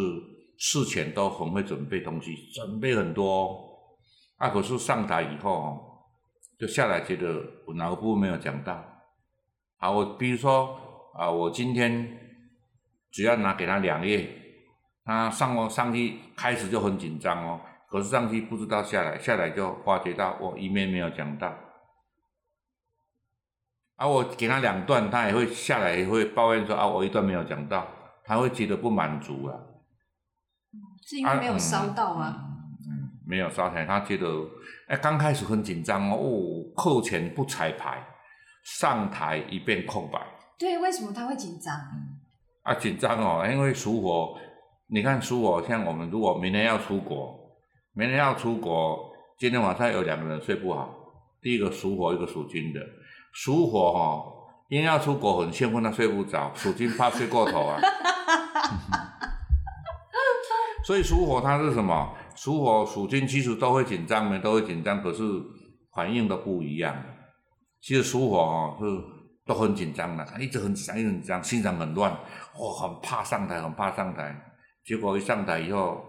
[0.58, 3.60] 事前都很会准备东西，准备很多哦。
[4.38, 5.91] 啊，可是上台以后哦，
[6.62, 8.80] 就下来觉得我哪个部分没有讲到。
[9.78, 10.78] 啊，我比如说
[11.18, 12.08] 啊，我今天
[13.10, 14.30] 只要拿给他两页，
[15.04, 21.52] 他上哦上去开始就很紧张哦，可是上去不知道下来，下来就发觉到我一面没有讲到。
[23.96, 27.88] 啊，我给他两段，他也会下来，也会抱怨说啊，我一段没有讲到，
[28.24, 29.58] 他会觉得不满足啊。
[31.04, 32.36] 是因为没有烧到吗？
[32.40, 32.51] 嗯，
[33.32, 34.28] 没有烧起来，他觉得
[34.90, 36.28] 哎，刚开始很紧张哦，哦，
[36.76, 38.06] 课前不彩排，
[38.62, 40.20] 上台一片空白。
[40.60, 41.74] 对，为什么他会紧张？
[42.64, 44.38] 啊，紧张哦，因为属火，
[44.88, 47.40] 你看属火，像我们如果明天要出国，
[47.94, 49.00] 明天要出国，
[49.40, 50.94] 今天晚上有两个人睡不好，
[51.42, 52.82] 第一个属火，一个属金的。
[53.32, 54.26] 属火哈，
[54.68, 57.80] 因为要出国很兴奋，他睡不着；属金怕睡过头啊。
[60.84, 62.14] 所以属火它是什么？
[62.44, 65.22] 属火、属金其实都会紧张的，都会紧张，可是
[65.94, 66.96] 反应都不一样。
[67.80, 68.86] 其实属火哈是
[69.46, 72.20] 都很紧张的，他一直很紧张，一直很紧张，心肠很乱，哇，
[72.82, 74.36] 很怕上台，很怕上台。
[74.84, 76.04] 结果一上台以后，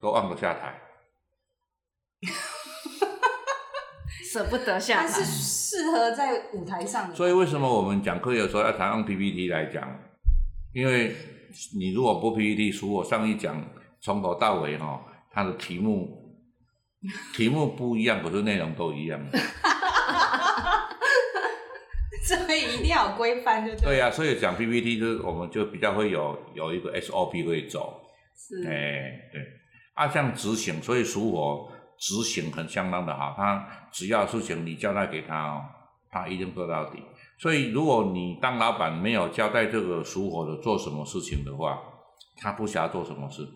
[0.00, 0.80] 都忘了下台。
[4.32, 7.14] 舍不得下台，是适合在舞台上的。
[7.14, 9.86] 所以为什么我们讲课有时候要常用 PPT 来讲？
[10.72, 11.14] 因为
[11.78, 13.62] 你如果不 PPT，属我上一讲
[14.00, 15.04] 从头到尾哈，
[15.36, 16.40] 它的题目
[17.34, 19.20] 题目不一样，可是内容都一样。
[22.24, 23.84] 所以一定要有规范，就对。
[23.84, 28.00] 对呀，所以讲 PPT 就是我们就比较会有有一个 SOP 会走。
[28.34, 28.66] 是。
[28.66, 29.42] 哎，对。
[29.92, 31.70] 啊，像执行，所以属火。
[31.98, 35.64] 执行很相当的好，他只要事情你交代给他哦，
[36.10, 37.02] 他一定做到底。
[37.38, 41.82] 所以如果你当老板没有交代这个属火的做什么事情的话，
[42.36, 43.48] 他不晓得做什么事。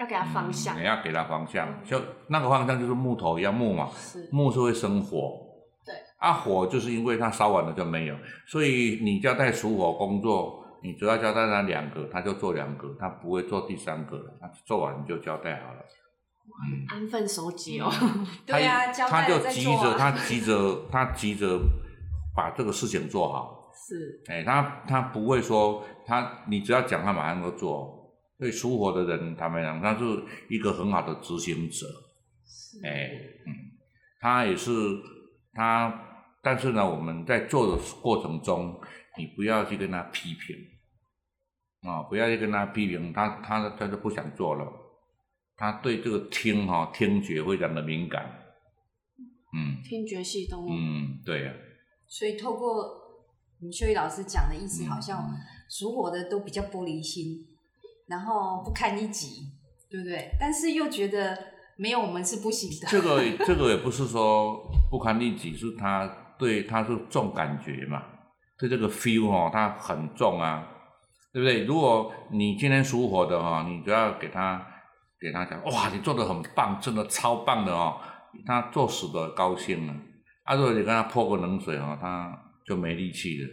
[0.00, 0.80] 要给他方向。
[0.80, 3.88] 你要给他方向，就那个方向就是木头一样木嘛，
[4.32, 5.38] 木是会生火。
[5.84, 5.94] 对。
[6.18, 14.38] 啊，火就是因为它烧完了就没有，所以你交代属火工作，你只要交代他两个，他就做两个，他不会做第三个了。
[14.40, 15.80] 他做完就交代好了。
[16.88, 17.92] 安分守己哦，
[18.46, 21.60] 对啊，他就急着，他急着，他急着
[22.34, 23.70] 把这个事情做好。
[23.72, 27.99] 是，哎，他他不会说他，你只要讲，他马上就做。
[28.40, 30.04] 所以属火的人，他们讲他是
[30.48, 31.86] 一个很好的执行者。
[32.82, 33.10] 哎，
[33.46, 33.52] 嗯，
[34.18, 34.70] 他也是
[35.52, 35.92] 他，
[36.42, 38.80] 但是呢，我们在做的过程中，
[39.18, 40.56] 你不要去跟他批评。
[41.82, 44.66] 啊，不要去跟他批评，他他他就不想做了。
[45.56, 48.24] 他对这个听哈听觉非常的敏感，
[49.54, 51.52] 嗯，听觉系统，嗯，对呀。
[52.08, 52.76] 所以透过
[53.60, 55.30] 我们秀玉老师讲的意思，好像
[55.68, 57.46] 属火的都比较玻璃心，
[58.10, 59.44] 然后不堪一击，
[59.88, 60.30] 对不对？
[60.38, 61.38] 但是又觉得
[61.76, 62.88] 没有我们是不行的。
[62.88, 68.02] 这个 这个也不是说不堪一击，是他对他是重感觉嘛，
[68.58, 70.66] 对这个 feel 哦，他很重啊，
[71.32, 71.64] 对不对？
[71.64, 74.66] 如果你今天属火的哈，你就要给他。
[75.22, 78.00] 给他讲，哇，你做的很棒，真的超棒的哦，
[78.46, 79.92] 他做死的高兴了。
[80.44, 82.34] 啊，如果你跟他泼个冷水哦，他
[82.66, 83.48] 就没力气了。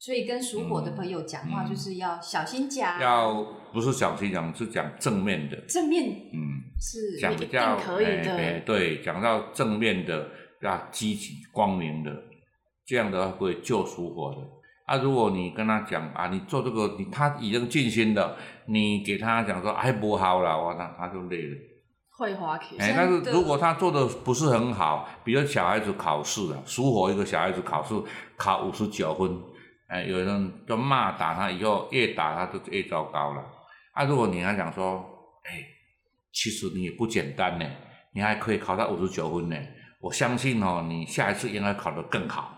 [0.00, 2.98] 所以跟属火的朋友讲话，就是要小心讲。
[2.98, 5.56] 要不是小心讲，是讲正面的。
[5.68, 6.38] 正面，嗯，
[6.80, 8.60] 是讲比较可以的。
[8.60, 10.26] 对，讲到正面的，
[10.62, 12.10] 要积极光明的，
[12.86, 14.38] 这样的话会救属火的。
[14.86, 18.34] 啊，如果你跟他讲啊，你做这个，你他已经尽心了，
[18.68, 21.56] 你给他讲说哎不好了，哇，他他就累了，
[22.16, 22.78] 会滑稽。
[22.78, 27.94] 哎，但是如果他做的不是很好，比如小孩子考试啊，属火一个小孩子考试
[28.38, 29.38] 考五十九分，
[29.90, 33.44] 哎，有人就骂打他，以后越打他就越糟糕了。
[33.92, 35.04] 啊，如果你还想说，
[35.42, 35.64] 哎，
[36.32, 37.68] 其实你也不简单呢，
[38.14, 39.56] 你还可以考到五十九分呢，
[40.00, 42.56] 我相信哦，你下一次应该考得更好。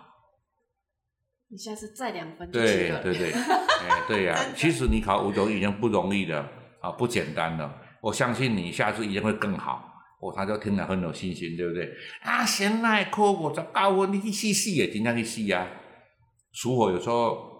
[1.49, 3.33] 你下次再两分对对对，
[3.88, 6.47] 哎对呀，其实你考五九已经不容易了
[6.81, 7.75] 啊，不简单了。
[8.03, 9.88] 我相信你下次一定会更好。
[10.21, 11.90] 哦，他就听了很有信心，对不对？
[12.23, 15.66] 啊，现在考五十高分，你去试试也尽量去试啊。
[16.53, 17.51] 属火有时候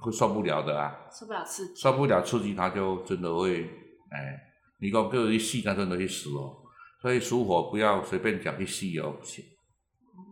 [0.00, 3.62] 会受不了的啊，受不了刺激，受不了刺激，他就真的会
[4.10, 4.38] 哎，
[4.80, 6.56] 你讲叫去试，他真的去死哦。
[7.00, 9.44] 所以属火不要随便讲去试哦，不行。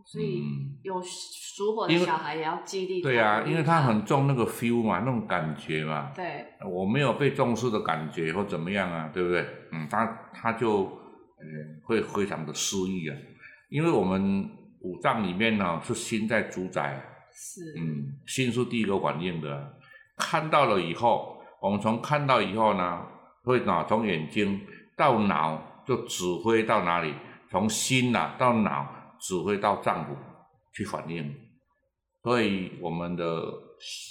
[0.05, 0.43] 所以
[0.83, 3.01] 有属火的小孩也要激励。
[3.01, 6.11] 对啊，因为他很重那个 feel 嘛，那种感觉嘛。
[6.13, 6.45] 对。
[6.69, 9.45] 我没有被重视的感觉或怎么样啊，对不对？
[9.71, 11.45] 嗯，他他就呃
[11.85, 13.15] 会非常的失意啊，
[13.69, 14.49] 因为我们
[14.81, 17.09] 五脏里面呢是心在主宰。
[17.33, 17.73] 是。
[17.77, 19.73] 嗯，心是第一个反应的，
[20.17, 23.05] 看到了以后，我们从看到以后呢，
[23.43, 24.61] 会脑从眼睛
[24.95, 27.13] 到脑就指挥到哪里，
[27.49, 29.01] 从心呐到脑。
[29.25, 30.17] 指挥到脏腑
[30.73, 31.33] 去反应，
[32.23, 33.23] 所以我们的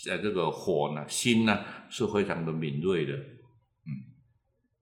[0.09, 3.91] 呃这个火呢，心呢是非常的敏锐的，嗯。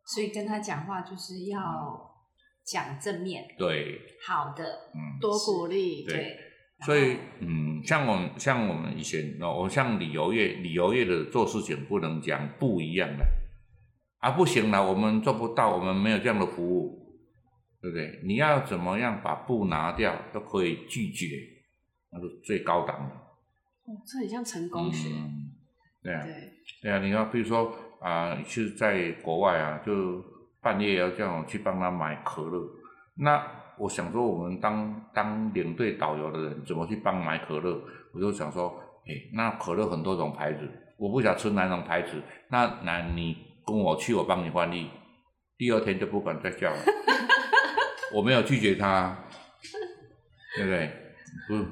[0.05, 1.59] 所以跟他讲话就是要
[2.65, 4.63] 讲正面对，好的，
[4.95, 6.39] 嗯，多鼓励，对对，
[6.83, 13.25] 所以嗯，像我们像我们以前，哦，我像旅游业，旅游业的做事情不能讲不一样的，
[14.19, 17.21] 啊，不行了，我们做不到，我们没有这样的服务，
[17.83, 18.21] 对不对？
[18.25, 21.27] 你要怎么样把布拿掉，都可以拒绝，
[22.11, 23.15] 那是最高档的。
[23.85, 25.51] 哦这很像成功学，嗯，
[26.03, 30.25] 对啊，对，对啊，你看，比如说啊，是在国外啊，就
[30.63, 32.67] 半夜要叫我去帮他买可乐，
[33.17, 33.45] 那
[33.81, 37.81] 我想说，我们当当领队导游的人，怎么去帮买可乐？
[38.13, 44.91] 我就想说，哎，那可乐很多种牌子，我不想吃哪种牌子，那那你跟我去，我帮你翻译，
[45.57, 46.79] 第二天就不敢再叫了，
[48.15, 49.17] 我没有拒绝他，
[50.57, 50.93] 对不对？
[51.49, 51.65] 不是。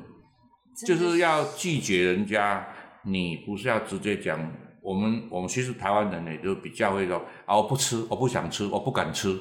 [0.87, 2.67] 就是要拒绝人家，
[3.03, 4.39] 你不是要直接讲。
[4.81, 9.37] 我们我们其实台湾人呢，就比较会说啊，我不吃，我不想吃，我不敢吃。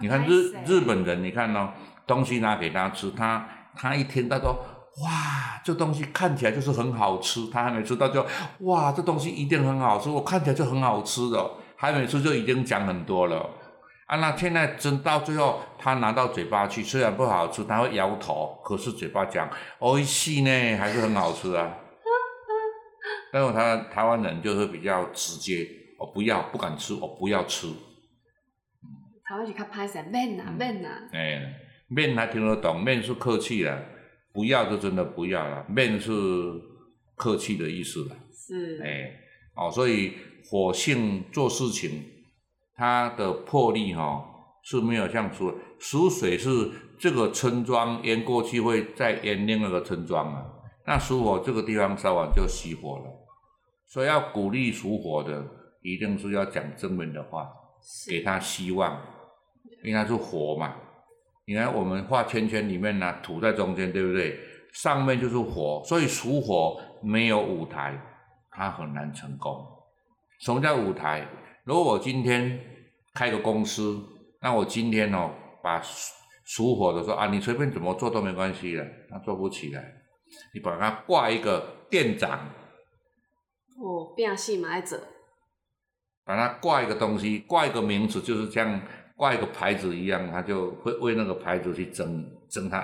[0.00, 1.68] 你看日日本人，你看哦，
[2.06, 4.52] 东西拿给他吃，他他一听他说
[5.04, 8.24] 哇，这东西看起来就是很好吃，他还没吃到就
[8.60, 13.48] 哇，这东西一定很好吃，我看起来就很好吃的，还没吃就已经讲很多了。
[14.06, 21.70] 啊，那现在真到最后，他拿到嘴巴去，虽然不好吃，他会摇头，可是嘴巴讲哦细呢，还是很好吃啊。
[23.32, 25.64] 但是他台湾人就是比较直接，
[25.98, 27.68] 我不要，不敢吃，我不要吃。
[29.30, 30.40] 台湾是较拍谁面嗯。
[30.40, 31.54] 啊面啊，哎，
[31.86, 33.86] 面还听得懂，面是客气的，
[34.32, 36.12] 不要就真的不要了，面是
[37.14, 38.16] 客气的意思了。
[38.32, 39.08] 是，哎，
[39.54, 40.14] 哦，所以
[40.50, 42.02] 火性做事情，
[42.74, 44.20] 它的魄力哈、
[44.64, 50.44] 是没有像属属水是这个村庄淹过去会再淹另外一个村庄啊，
[50.86, 53.04] 那属火这个地方烧完就熄火了，
[53.86, 55.46] 所以要鼓励属火的，
[55.82, 57.48] 一定是要讲正面的话，
[58.08, 59.00] 给，他希望，
[59.82, 60.74] 因为它是火嘛。
[61.46, 64.38] 你看我们画圈圈里面呢、土在中间，对不对？
[64.72, 68.00] 上面就是火，所以属火没有舞台，
[68.50, 69.66] 它很难成功。
[70.40, 71.26] 什么叫舞台？
[71.64, 72.60] 如果我今天
[73.14, 74.00] 开个公司，
[74.40, 76.14] 那我今天哦，把属
[76.44, 79.92] 属火的说啊，你随便怎么做都没关系的，他做不起来。
[80.54, 82.48] 你把它挂一个店长，
[83.76, 85.00] 哦，变戏嘛爱者，
[86.24, 88.80] 把它挂一个东西，挂一个名字，就是像
[89.20, 92.82] 挂一个牌子一样，他就会为那个牌子去争争他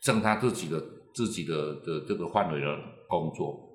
[0.00, 0.82] 争他自己的
[1.14, 2.66] 自己的的这个范围的
[3.06, 3.68] 工作。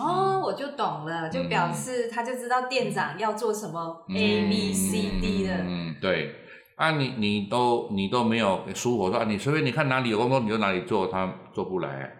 [0.00, 6.34] 哦，我就懂了，就表示他就知道店长要做什么 A B C D 的，嗯，对。
[6.74, 12.10] 啊你，你都你都没有属火说啊，你随便你看哪里有工作你就哪里做，他做不来。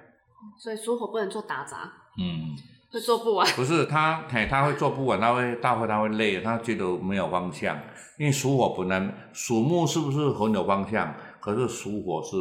[0.63, 2.55] 所以属火不能做打杂，嗯，
[2.93, 3.47] 会做不完。
[3.55, 7.77] 不是他，嘿，他会做不完，他会大会他会累，他觉得没有方向。
[8.19, 11.15] 因为属火本来属木是不是很有方向？
[11.41, 12.37] 可是属火是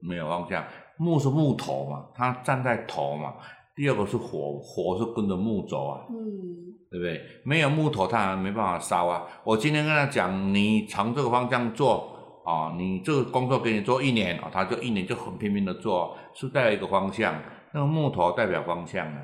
[0.00, 0.64] 没有方向，
[0.96, 3.34] 木是木头嘛，他站在头嘛。
[3.74, 6.14] 第二个是火，火是跟着木走啊，嗯，
[6.92, 7.20] 对不对？
[7.44, 9.24] 没有木头，他还没办法烧啊。
[9.42, 12.08] 我今天跟他讲，你朝这个方向做
[12.44, 17.34] 啊，你这个工作给你做一年啊，他就一年就很拼命的做，是带有一个方向。
[17.72, 19.20] 那个木头代表方向啊。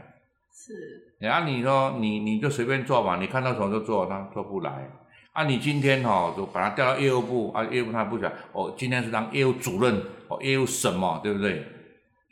[0.71, 4.89] 是，然后你说你你就随便做嘛，你看到什么就做，他做不来。
[5.33, 11.65] 啊，你今天哦，就把他调到业务部啊，业务他不想，哦，今天是当业务主任，哦，业务什么，对不对？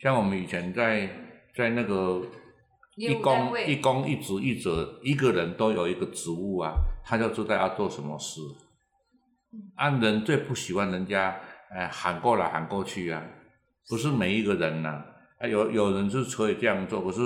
[0.00, 1.08] 像我们以前在
[1.54, 2.22] 在那个
[2.96, 6.72] 一公一公一职一责，一个人都有一个职务啊，
[7.04, 8.40] 他就知道要做什么事。
[9.76, 11.36] 按、人最不喜欢人家
[11.70, 13.22] 哎喊过来喊过去啊，
[13.88, 15.02] 不是每一个人呐、
[15.38, 17.20] 啊，有有人是可以这样做，可是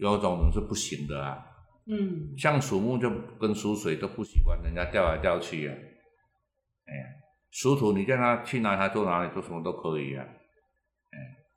[0.00, 1.46] 有种人是不行的啊。
[1.86, 3.10] 嗯，像属木就
[3.40, 5.74] 跟属水都不喜欢人家调来调去啊。
[6.86, 7.04] 哎呀，
[7.50, 10.24] 属土你叫他去哪他做哪里，做什么都可以啊。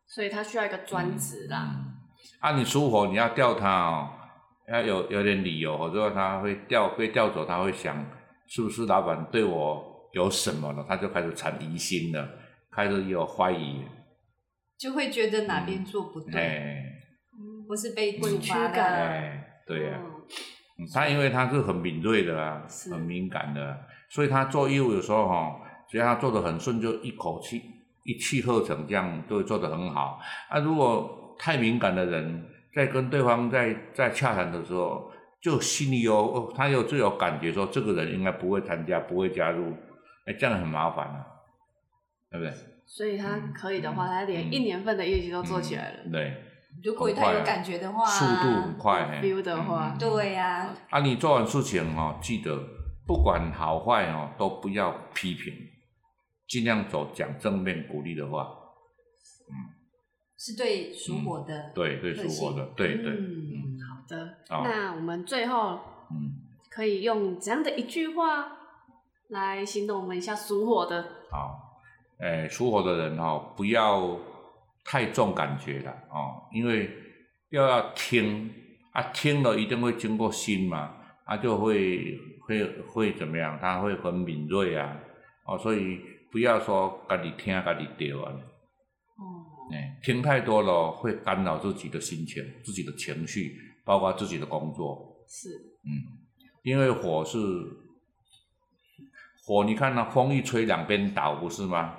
[0.06, 1.72] 所以他需要一个专职啦。
[1.76, 1.94] 嗯，
[2.40, 4.10] 啊，你属火你要调他哦，
[4.68, 8.06] 要有有点理由，或者说他会调被调走，他会想
[8.48, 12.30] 是不是老板对我有什么了，他就开始产疑心了，
[12.72, 13.84] 开始有怀疑。
[14.78, 16.93] 就会觉得哪边做不对，哎
[17.68, 20.00] 或是被委屈的，哎，对呀、
[20.94, 22.92] 他因为他是很敏锐的啊，是。
[22.94, 23.78] 很敏感的啊，
[24.10, 27.62] 所以他做业务有时候哈、只要他做的很顺，就一口气
[28.04, 30.20] 一气呵成，这样就会做得很好。
[30.50, 35.12] 啊，如果太敏感的人，在跟对方在在洽谈的时候，
[35.42, 39.74] 就心里有哦他有就有感觉说这个人应该不会参加，不会加入，
[40.26, 41.26] 哎，这样很麻烦啊，
[42.32, 42.54] 对不对？
[42.86, 44.10] 所以他可以的话，嗯。
[44.10, 46.00] 他连一年份的业绩都做起来了。
[46.06, 46.34] 嗯对，
[46.84, 49.22] 如果他有感觉的话，速度很快。
[49.22, 49.98] 嘿 feel 的话嗯。
[49.98, 52.58] 对呀、啊，你做完事情哦，记得
[53.08, 55.54] 不管好坏哦，都不要批评，
[56.48, 58.48] 尽量走讲正面鼓励的话。
[60.38, 65.80] 是对属火的，对对属火的，对对，嗯，好的，好那我们最后
[66.12, 66.36] 嗯，
[66.70, 68.52] 可以用怎样的一句话
[69.30, 71.02] 来形容我们一下属火的？
[71.32, 71.80] 好，
[72.20, 74.18] 诶，属火的人哦，不要
[74.84, 76.90] 太重感觉了哦，因为
[77.50, 78.52] 要要听
[78.92, 83.58] 啊，听了一定会经过心嘛，啊，就会会会怎么样？
[83.60, 85.00] 他会很敏锐啊，
[85.46, 88.32] 哦，所以不要说家己听家己对啊，
[89.18, 93.56] 哦，哎，听太多了会干扰自己的心情、自己的情绪，
[93.86, 95.26] 包括自己的工作。
[95.28, 95.50] 是，
[95.86, 96.04] 嗯，
[96.64, 97.38] 因为火是
[99.46, 101.96] 火，你看那、风一吹，两边倒，不是吗？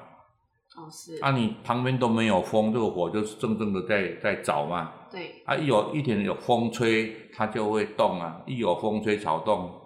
[0.77, 4.93] 哦是，啊，你旁边都没有风，这个火就是正正的在在着嘛。
[5.11, 9.81] 对，啊，一有一点有风吹，它就会动啊；一有风吹草动，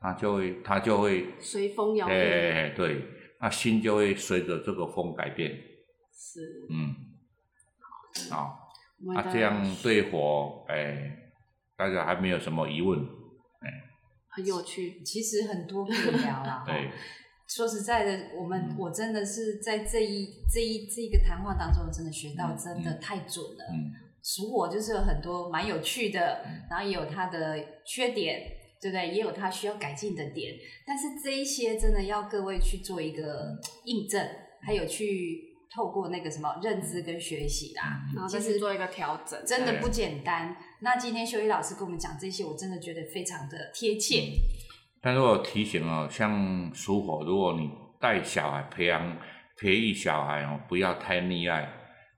[0.00, 3.02] 它就会它就会，随风摇哎、曳，对，
[3.40, 5.50] 那心就会随着这个风改变。
[6.12, 6.94] 是，嗯，
[8.30, 8.36] 好。
[8.36, 8.54] 啊，
[9.06, 11.16] 我们的这样对火，哎、
[11.76, 12.98] 大家还没有什么疑问，
[14.28, 16.62] 很有趣，其实很多可以聊啦。
[16.66, 16.90] 对，
[17.48, 23.64] 说实在的，我们、嗯我真的是在这一这一这一个谈话当中，真的学到嗯真的太准了。
[23.72, 23.90] 嗯，
[24.22, 28.42] 属火就是有很多蛮有趣的嗯，然后也有它的缺点，
[28.80, 29.08] 对不对？
[29.08, 30.54] 也有它需要改进的点。
[30.86, 34.28] 但是这一些真的要各位去做一个印证，
[34.60, 38.02] 还有去透过那个什么认知跟学习啦。
[38.14, 40.54] 然后再其实做一个调整，真的不简单。
[40.80, 44.32] 那今天修一老师跟我们讲这些，我真的觉得非常的贴切。
[45.00, 47.70] 但是我提醒哦，像属火，如果你
[48.00, 49.16] 带小孩培养
[49.58, 51.68] 培育小孩哦，不要太溺爱，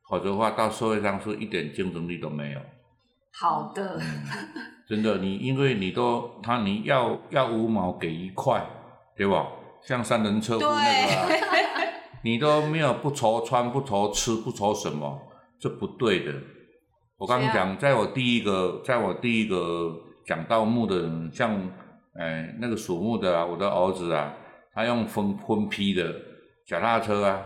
[0.08, 2.60] 否则的话到社会上是一点竞争力都没有。
[3.32, 4.00] 好的，
[4.88, 8.64] 真的，你因为你都他你要要五毛给一块，
[9.16, 9.46] 对吧？
[9.82, 11.28] 像三轮车夫那个、啊，
[12.22, 15.18] 你都没有不愁穿不愁吃不愁什么，
[15.58, 16.34] 这不对的。
[17.16, 19.94] 我刚刚讲，在我第一个，在我第一个
[20.26, 21.58] 讲到木的人，像
[22.18, 24.34] 哎那个属木的啊，我的儿子啊，
[24.72, 26.14] 他用分分批的
[26.66, 27.42] 脚踏车啊，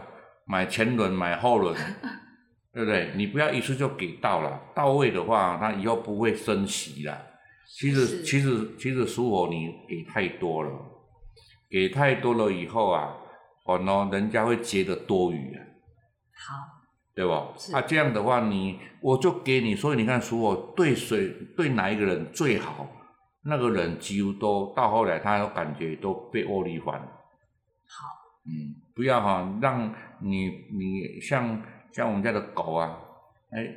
[0.46, 1.74] 买前轮买后轮，
[2.72, 3.12] 对不对？
[3.14, 7.16] 你不要一次就给到了，到位的话，他以后不会珍惜了。
[7.66, 10.70] 其实其实其实属火你给太多了，
[11.70, 13.14] 给太多了以后啊，
[13.66, 15.60] 哦喏，人家会觉得多余啊。
[16.36, 16.54] 好，
[17.14, 17.48] 对吧？
[17.56, 22.86] 是啊，这样的话你我就给你，所以你看属火对谁对哪一个人最好，
[23.46, 26.98] 那个人几乎都到后来他都感觉都被窝里反。
[26.98, 28.08] 好，
[28.46, 32.98] 嗯，不要哈、让你你像像我们家的狗啊，
[33.50, 33.74] 哎，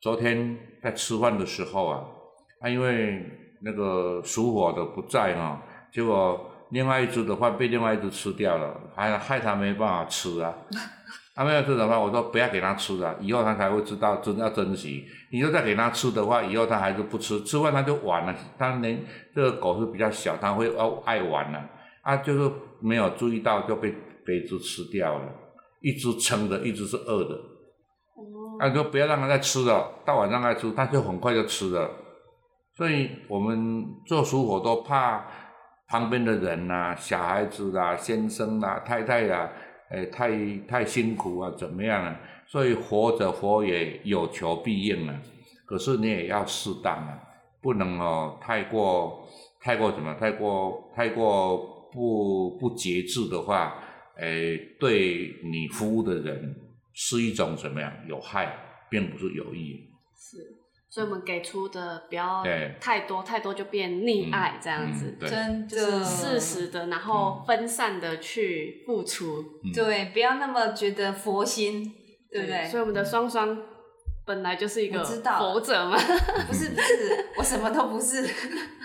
[0.00, 2.06] 昨天在吃饭的时候啊，
[2.60, 3.24] 啊因为
[3.60, 5.60] 那个属火的不在哈、
[5.90, 10.54] 结果另外一只的话被另外一只吃掉了，还害它没办法吃啊。
[11.40, 15.06] 他没有吃的话，我说不要给他吃了，以后他才会知道真要珍惜。
[15.32, 18.36] 你就再给他吃的话，以后他还是不吃，吃完他就玩了。
[18.58, 19.02] 他连
[19.34, 21.58] 这个狗是比较小，他会哦爱玩了，
[22.02, 23.90] 啊，就是没有注意到就被
[24.22, 25.24] 别只吃掉了，
[25.80, 31.90] 一只撑的，一只是饿的，哦，那、就不要让它再吃了，到晚上再吃，它就很快就吃了。
[32.76, 35.24] 所以我们做属火都怕
[35.88, 39.50] 旁边的人呐、小孩子啦、先生啦、太太啦，
[39.90, 42.20] 哎，太太辛苦啊，怎么样啊？
[42.46, 45.20] 所以活着佛也有求必应啊，
[45.66, 47.20] 可是你也要适当啊，
[47.60, 49.28] 不能哦太过
[49.60, 53.82] 太过怎么太过太过不不节制的话，
[54.16, 56.56] 哎，对你服务的人
[56.92, 58.56] 是一种怎么样有害，
[58.88, 59.88] 并不是有益。
[60.16, 60.38] 是，
[60.90, 62.44] 所以我们给出的不要
[62.80, 65.30] 太多，太多就变溺爱这样嗯子，对。
[65.30, 66.04] 真的。
[66.04, 69.72] 适时的，然后分散的去付出，嗯。
[69.72, 71.94] 对，不要那么觉得佛心，
[72.32, 72.68] 对不对？
[72.68, 73.56] 所以我们的双双
[74.26, 75.38] 本来就是一个我知道。
[75.38, 75.96] 佛者嘛，
[76.48, 78.28] 不是不是，我什么都不是，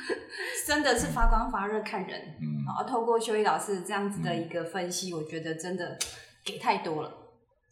[0.68, 2.20] 真的是发光发热看人。
[2.39, 2.64] 嗯。
[2.68, 5.97] 然后透过修一老师这样子的一个分析，我觉得真的
[6.43, 7.12] 给太多了。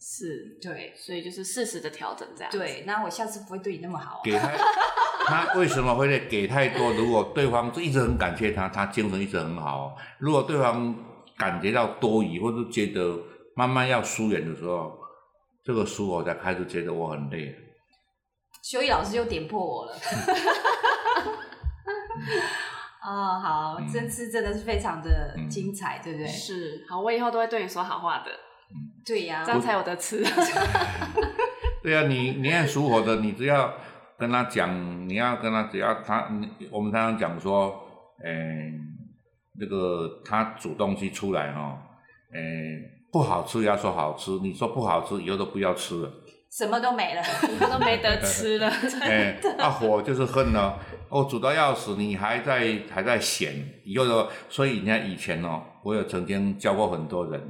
[0.05, 2.57] 是，对所以就是适时的调整这样子。
[2.57, 4.21] 对，那我下次不会对你那么好、啊。
[4.21, 4.51] 给他，
[5.25, 6.91] 他为什么会给太多？
[6.91, 9.95] 如果对方一直很感谢他，他精神一直很好。
[10.19, 10.93] 如果对方
[11.37, 13.17] 感觉到多余，或者觉得
[13.55, 14.91] 慢慢要疏远的时候，
[15.63, 17.55] 这个时候我才开始觉得我很累。
[18.61, 19.95] 修一老师又点破我了。
[23.05, 26.27] 哦，好，嗯这次真的是非常的嗯精彩，对不对？
[26.27, 28.31] 是，好，我以后都会对你说好话的，
[29.05, 30.23] 对呀、这样才有得吃。
[31.83, 33.73] 对啊，你你看属火的，你只要
[34.17, 37.75] 跟他讲，你要跟他只要他，你我们常常讲说，
[38.23, 38.79] 嗯、
[39.59, 41.77] 那个他煮东西出来哦，
[42.33, 42.39] 诶、
[43.11, 46.09] 不好吃要说好吃，你说不好吃以后都不要吃了。
[46.49, 47.21] 什么都没了。
[47.51, 48.69] 以 后都没得吃了。
[49.01, 50.75] 哎，啊火就是恨哦，
[51.09, 53.51] 哦煮到要死，你还在还在嫌，
[53.83, 57.41] 以后的，所以你看以前哦，我有曾经教过很多人，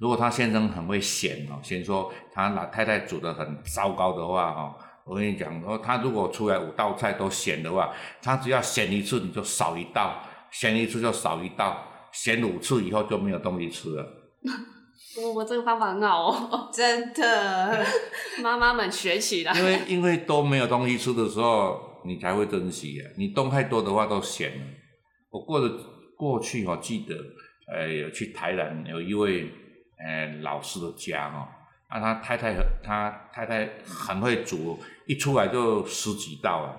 [0.00, 4.74] 如果他先生很会嫌哦，嫌说他老太太煮的很糟糕的话哦，
[5.04, 7.92] 我跟你讲，哦，他如果出来五道菜都嫌的话，
[8.22, 14.06] 他只要嫌一次你就少一道，嫌一次就少一道，嫌五次以后就没有东西吃了。
[15.20, 17.84] 我我这个方法很好哦，真的，
[18.42, 19.52] 妈妈们学起来。
[19.52, 23.04] 因为因为都没有东西吃的时候，你才会珍惜啊。
[23.18, 24.64] 你东太多的话都咸了。
[25.28, 25.68] 我过的
[26.16, 27.14] 过去哦，记得
[27.70, 29.50] 呃有去台南有一位
[30.04, 31.48] 呃老师的家哦，
[31.88, 36.76] 啊他太太很他太太很会煮，一出来就十几道啊。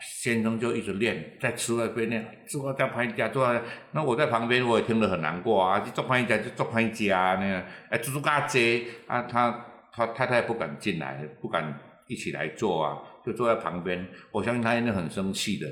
[0.00, 3.60] 先生就一直练，在吃那边练，做在拍家做到，
[3.92, 15.68] 那我在旁边我也听得很难过啊，就做拍家就做拍家呢，哎，煮煮咖喱啊，他他太太不敢进来，不敢一起来做啊，就坐在旁边，我相信他一定很生气的，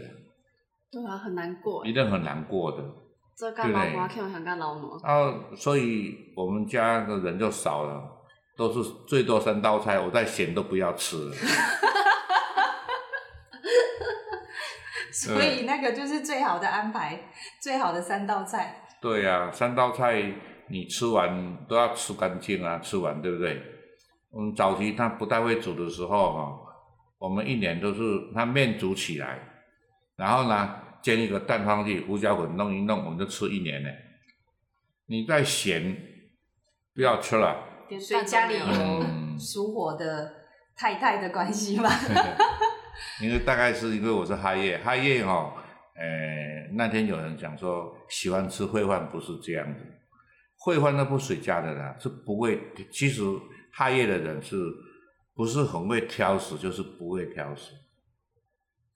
[0.93, 1.93] 对啊，很难过一。
[1.93, 2.85] 定很难过的。
[3.41, 5.01] 这干老妈看我想干老母。
[5.03, 8.03] 然后，所以我们家的人就少了，
[8.55, 11.34] 都是最多三道菜，我再咸都不要吃了。
[15.11, 17.18] 所以那个就是最好的安排，
[17.62, 18.84] 最好的三道菜。
[19.01, 20.22] 对呀、三道菜
[20.68, 23.59] 你吃完都要吃干净啊，吃完对不对？
[24.30, 26.59] 我们早期他不太会煮的时候哈、
[27.18, 28.03] 我们一年都是
[28.34, 29.38] 他面煮起来，
[30.16, 33.89] 然后呢煎一个蛋放去，胡椒粉弄一弄，我们就吃一年呢。
[35.07, 35.97] 你再咸，
[36.95, 37.57] 不要吃了。
[37.89, 40.33] 连所以家里有属火的
[40.77, 41.91] 太太的关系吗？
[43.21, 45.55] 因为大概是因为我是哈叶，哈叶哈，
[45.95, 49.81] 呃，那天有人讲说喜欢吃烩饭不是这样的，
[50.59, 52.61] 烩饭那不水加的啦，是不会。
[52.93, 53.23] 其实
[53.73, 54.57] 哈叶的人是
[55.35, 57.73] 不是很会挑食，就是不会挑食，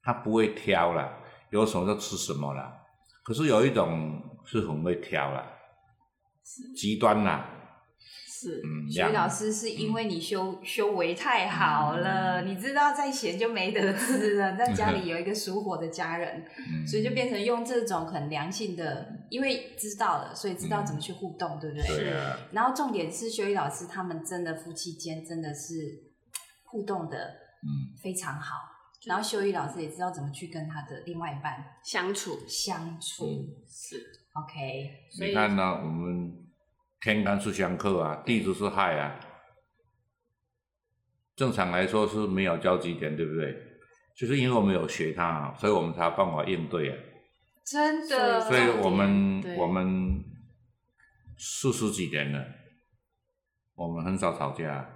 [0.03, 1.19] 他不会挑啦，
[1.61, 2.73] 有什么就吃什么啦。
[3.23, 5.47] 可是有一种是很会挑啦，
[6.77, 7.49] 极端啦，
[8.29, 8.61] 是。
[8.63, 14.55] 嗯，徐老师是因为你修修为太好了，你知道再咸就没得吃了。
[14.59, 16.87] 在家里有一个属火的家人，嗯。
[16.87, 21.87] 所以就变成用这种很良性的，因为知道了，所以知道怎么去互动，对不对？
[21.87, 25.73] 对啊，然后重点是修一老师他们真的夫妻间真的是
[26.65, 27.17] 互动的
[27.63, 28.57] 嗯，非常好，
[29.07, 33.27] 然后修一老师也知道怎么去跟他的另外一半相处相处。
[33.27, 33.97] 嗯是
[34.33, 36.33] ，OK，所以你看呢，我们
[37.01, 39.21] 天干是相克啊，地支是害啊，
[41.37, 43.55] 正常来说是没有交集点，对不对？
[44.17, 46.97] 就是因为我们有学它啊，所以我们才有办法应对啊。
[47.67, 50.23] 真的，所以我们我们
[51.37, 52.47] 四十几年了，
[53.75, 54.94] 我们很少吵架。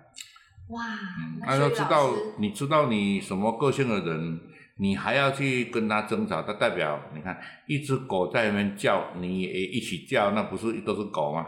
[0.69, 0.85] 哇，
[1.19, 4.41] 嗯，那修一老那就知道你知道你什么个性的人，
[4.77, 11.47] 你还要去跟他争吵，他代表你看一只狗在那边叫，你也一起叫，那不是都是狗吗？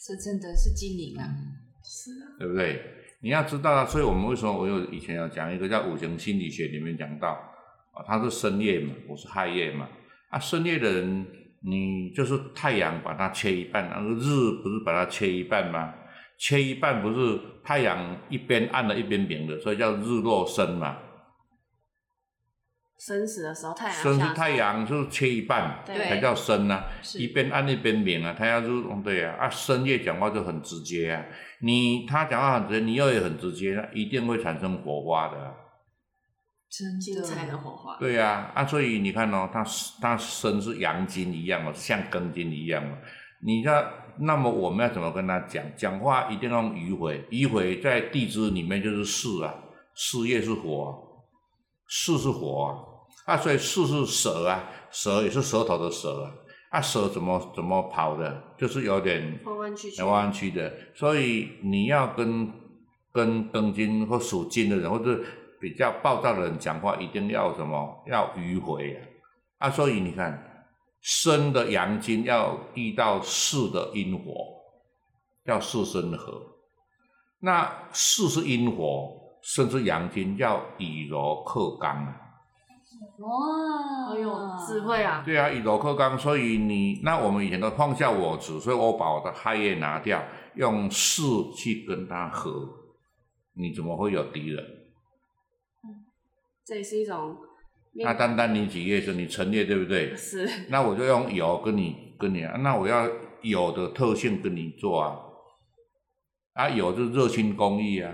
[0.00, 1.26] 是真的是精灵啊！
[1.84, 2.80] 是啊，对不对？
[3.20, 7.30] 你要知道啊，所以我们为什么我有以前有讲一个叫五行心理学里面讲到
[7.92, 9.88] 啊，他是申夜嘛，我是亥业嘛，
[10.30, 11.26] 啊，申夜的人，
[11.62, 15.92] 你就是太阳把它切一半，那个日不是把它切一半吗？
[16.38, 20.96] 切一半不是太阳一边暗了，一边明的，所以叫日落升嘛。
[22.96, 26.84] 生死的时候太阳生是，太阳就是切一半对才叫生啊，
[27.16, 31.24] 一边暗一边明啊，他要是嗯对啊，啊深夜讲话就很直接啊，
[31.60, 35.54] 你他讲话很直接，你又也很直接，那一定会产生火花的啊、
[36.68, 37.96] 真精彩的火花。
[37.98, 39.64] 对呀、啊，所以你看哦，它
[40.00, 42.98] 它身是阳金一样哦，像庚金一样哦。
[43.40, 45.64] 你看，那么我们要怎么跟他讲？
[45.76, 49.54] 讲话一定要用迂回，迂回在地支里面就是巳啊，
[49.94, 50.96] 巳月是火，
[51.86, 52.64] 巳是火
[53.24, 56.32] 啊，啊，所以巳是蛇啊，蛇也是舌头的蛇啊，
[56.70, 58.42] 啊，蛇怎么怎么跑的？
[58.58, 62.52] 就是有点弯弯曲曲，弯弯曲的，所以你要跟
[63.12, 65.20] 跟庚金或属金的人，或者
[65.60, 68.02] 比较暴躁的人讲话，一定要什么？
[68.06, 69.66] 要迂回啊！
[69.66, 70.47] 啊，所以你看，
[71.08, 74.60] 生的阳金要遇到四的阴火，
[75.44, 76.38] 要四生合。
[77.40, 82.14] 那四是阴火，生是阳金，要以柔克刚啊。
[83.20, 84.30] 哇，好有
[84.66, 85.22] 智慧啊！
[85.24, 90.22] 对啊，以柔克刚，所以你那我们以前都放下我执，所以我把我的亥业拿掉，
[90.56, 92.68] 用巳去跟他合，
[93.54, 94.62] 你怎么会有敌人？
[96.66, 97.34] 这也是一种
[98.04, 100.14] 那单单你几月生，你陈列对不对？
[100.16, 103.08] 是，那我就用有跟你跟你，那我要
[103.42, 105.16] 有的特性跟你做啊，
[106.54, 108.12] 啊有就是热心公益啊，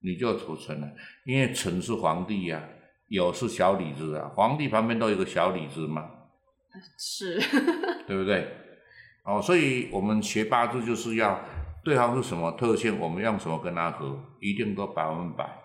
[0.00, 0.88] 你就储存了，
[1.24, 2.62] 因为辰是皇帝呀、
[3.08, 6.08] 有是小李子啊，皇帝旁边都有个小李子嘛，
[6.98, 7.38] 是，
[8.06, 8.46] 对不对？
[9.24, 11.40] 哦，所以我们学八字就是要
[11.84, 15.58] 对方是什么特性，我们用什么跟他合，一定都百分百。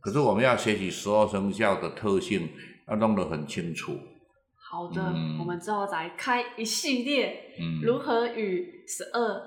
[0.00, 2.48] 可是我们要学习十二生肖的特性，
[2.88, 3.98] 要弄得很清楚。
[4.56, 9.42] 好的，嗯我们之后再开一系列嗯，如何与十二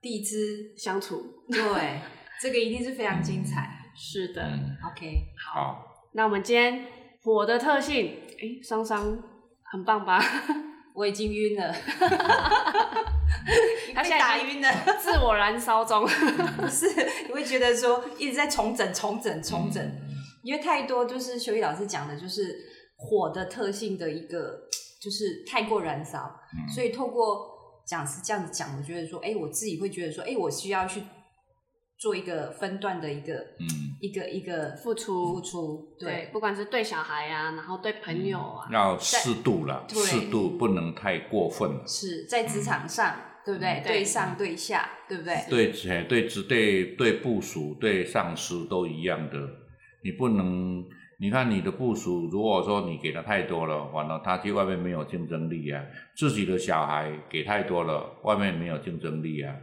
[0.00, 1.44] 地支，相处。
[1.50, 1.60] 对，
[2.40, 3.80] 这个一定是非常精彩。
[3.96, 6.84] 是的，嗯，OK，好，那我们今天
[7.22, 9.18] 火的特性，诶，双双
[9.62, 10.20] 很棒吧？
[10.94, 11.72] 我已经晕了，
[13.86, 14.96] 被他现在已经打晕了。
[14.98, 16.06] 自我燃烧中。
[16.56, 16.86] 不是，
[17.26, 19.82] 你会觉得说一直在重整、重整、重整，
[20.44, 22.54] 因为太多就是修一老师讲的，就是
[22.96, 24.68] 火的特性的一个，
[25.02, 27.50] 就是太过燃烧，嗯所以透过
[27.86, 31.02] 讲师这样子讲，我觉得说，哎、我自己会觉得说，哎、我需要去
[31.98, 33.66] 做一个分段的一个、嗯，
[34.00, 41.86] 一个一个付出付出，对对，不管是对小孩啊，然后对朋友啊，要适度了，对适度不能太过分了。
[41.86, 43.80] 是在职场上，对不对？
[43.84, 45.44] 对对上对下，对不对？
[45.48, 49.36] 对，哎对职对对部署对上司都一样的，
[50.04, 50.84] 你不能，
[51.18, 55.82] 你看你的部署，如果说你给的太多了，完了他去外面没有竞争力啊，
[56.14, 59.56] 自己的小孩给太多了，外面没有竞争力啊。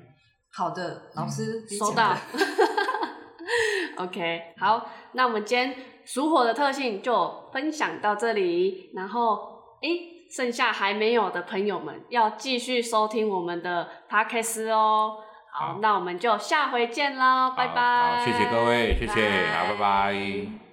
[0.54, 2.18] 好的，老师、你收到。
[3.98, 5.76] OK，好，那我们今天
[6.06, 9.38] 属火的特性就分享到这里，然后
[9.84, 15.18] 诶，剩下还没有的朋友们要继续收听我们的 Podcast 哦。
[15.52, 18.18] 好，那我们就下回见喽，拜拜。
[18.18, 19.14] 好，谢谢各位，谢谢，
[19.52, 20.71] 拜好，拜拜。